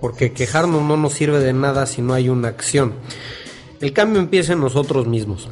[0.00, 2.94] Porque quejarnos no nos sirve de nada si no hay una acción.
[3.80, 5.48] El cambio empieza en nosotros mismos.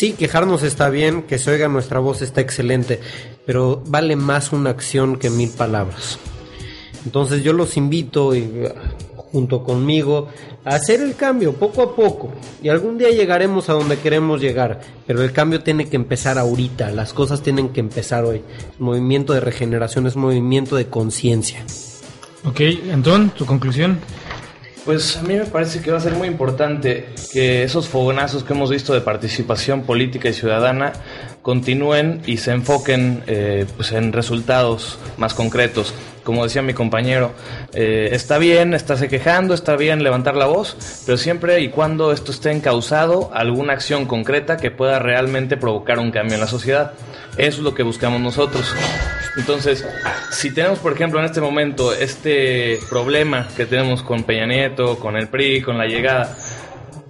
[0.00, 3.00] Sí, quejarnos está bien, que se oiga nuestra voz está excelente,
[3.44, 6.18] pero vale más una acción que mil palabras.
[7.04, 8.50] Entonces yo los invito y,
[9.30, 10.28] junto conmigo
[10.64, 12.32] a hacer el cambio poco a poco
[12.62, 16.92] y algún día llegaremos a donde queremos llegar, pero el cambio tiene que empezar ahorita,
[16.92, 18.40] las cosas tienen que empezar hoy.
[18.78, 21.62] Movimiento de regeneración es movimiento de conciencia.
[22.46, 22.58] Ok,
[22.90, 23.98] Antón, tu conclusión.
[24.90, 28.54] Pues a mí me parece que va a ser muy importante que esos fogonazos que
[28.54, 30.94] hemos visto de participación política y ciudadana
[31.42, 35.94] continúen y se enfoquen eh, pues en resultados más concretos.
[36.24, 37.30] Como decía mi compañero,
[37.72, 40.76] eh, está bien estarse quejando, está bien levantar la voz,
[41.06, 46.00] pero siempre y cuando esto esté encausado a alguna acción concreta que pueda realmente provocar
[46.00, 46.94] un cambio en la sociedad.
[47.36, 48.74] Eso es lo que buscamos nosotros.
[49.36, 49.86] Entonces,
[50.30, 55.16] si tenemos, por ejemplo, en este momento este problema que tenemos con Peña Nieto, con
[55.16, 56.36] el PRI, con la llegada,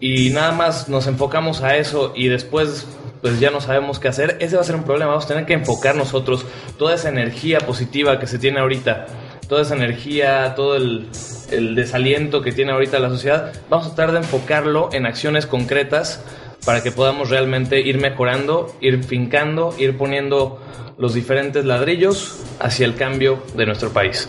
[0.01, 2.87] y nada más nos enfocamos a eso y después
[3.21, 5.11] pues ya no sabemos qué hacer, ese va a ser un problema.
[5.11, 6.47] Vamos a tener que enfocar nosotros
[6.79, 9.07] toda esa energía positiva que se tiene ahorita,
[9.47, 11.09] toda esa energía, todo el,
[11.51, 16.25] el desaliento que tiene ahorita la sociedad, vamos a tratar de enfocarlo en acciones concretas
[16.65, 20.61] para que podamos realmente ir mejorando, ir fincando, ir poniendo
[20.99, 24.29] los diferentes ladrillos hacia el cambio de nuestro país.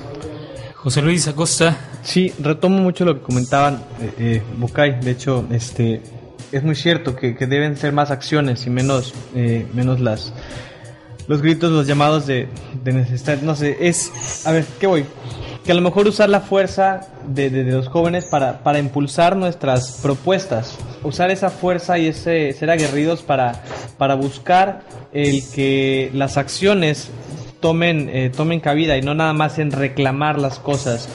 [0.75, 1.77] José Luis Acosta.
[2.01, 4.99] Sí, retomo mucho lo que comentaban eh, eh, Bucay.
[5.01, 6.01] De hecho, este
[6.51, 10.33] es muy cierto que, que deben ser más acciones y menos, eh, menos las
[11.27, 12.47] los gritos, los llamados de,
[12.83, 13.41] de necesidad.
[13.41, 14.45] No sé, es.
[14.45, 15.05] A ver, ¿qué voy?
[15.65, 19.99] Que a lo mejor usar la fuerza de, de- los jóvenes para, para impulsar nuestras
[20.01, 20.75] propuestas.
[21.03, 23.61] Usar esa fuerza y ese ser aguerridos para,
[23.97, 24.81] para buscar
[25.13, 27.09] el que las acciones
[27.59, 31.09] tomen, eh, tomen cabida y no nada más en reclamar las cosas.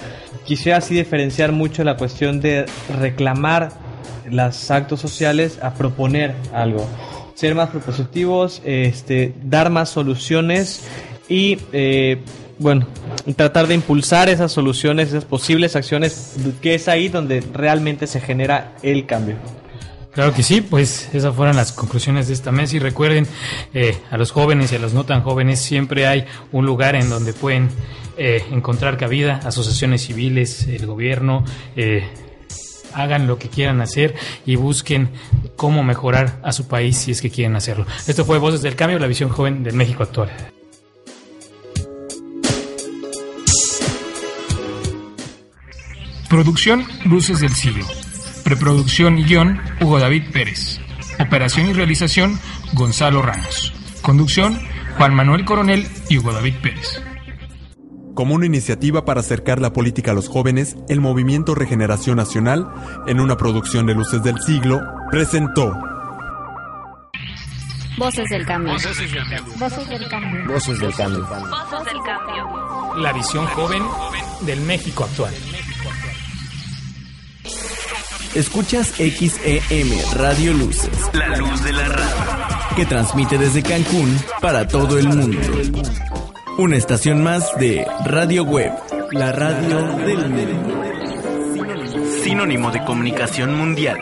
[0.44, 2.66] Quisiera así diferenciar mucho la cuestión de
[3.00, 3.70] reclamar
[4.30, 6.86] los actos sociales a proponer algo.
[7.34, 10.82] Ser más propositivos, este, dar más soluciones
[11.28, 12.18] y, eh,
[12.58, 12.86] bueno,
[13.36, 18.74] tratar de impulsar esas soluciones, esas posibles acciones, que es ahí donde realmente se genera
[18.82, 19.36] el cambio.
[20.16, 23.26] Claro que sí, pues esas fueron las conclusiones de esta mesa y recuerden
[23.74, 27.10] eh, a los jóvenes y a los no tan jóvenes siempre hay un lugar en
[27.10, 27.68] donde pueden
[28.16, 31.44] eh, encontrar cabida, asociaciones civiles, el gobierno,
[31.76, 32.08] eh,
[32.94, 34.14] hagan lo que quieran hacer
[34.46, 35.10] y busquen
[35.54, 37.84] cómo mejorar a su país si es que quieren hacerlo.
[38.06, 40.30] Esto fue Voces del Cambio, la visión joven del México actual.
[46.28, 47.86] Producción Luces del Siglo.
[48.42, 50.80] Preproducción y guion Hugo David Pérez.
[51.20, 52.38] Operación y realización
[52.72, 53.72] Gonzalo Ramos.
[54.02, 54.60] Conducción
[54.96, 57.00] Juan Manuel Coronel y Hugo David Pérez.
[58.14, 62.66] Como una iniciativa para acercar la política a los jóvenes, el Movimiento Regeneración Nacional,
[63.06, 65.76] en una producción de Luces del Siglo, presentó
[67.98, 68.72] Voces del cambio.
[68.74, 69.44] Voces del cambio.
[69.58, 70.46] Voces del cambio.
[70.46, 71.26] Voces del cambio.
[72.96, 73.82] La visión joven
[74.42, 75.32] del México actual.
[78.36, 80.90] Escuchas XEM Radio Luces.
[81.14, 82.76] La luz de la radio.
[82.76, 85.38] Que transmite desde Cancún para todo el mundo.
[86.58, 88.72] Una estación más de Radio Web.
[89.12, 90.84] La radio del mundo.
[92.22, 94.00] Sinónimo de comunicación mundial.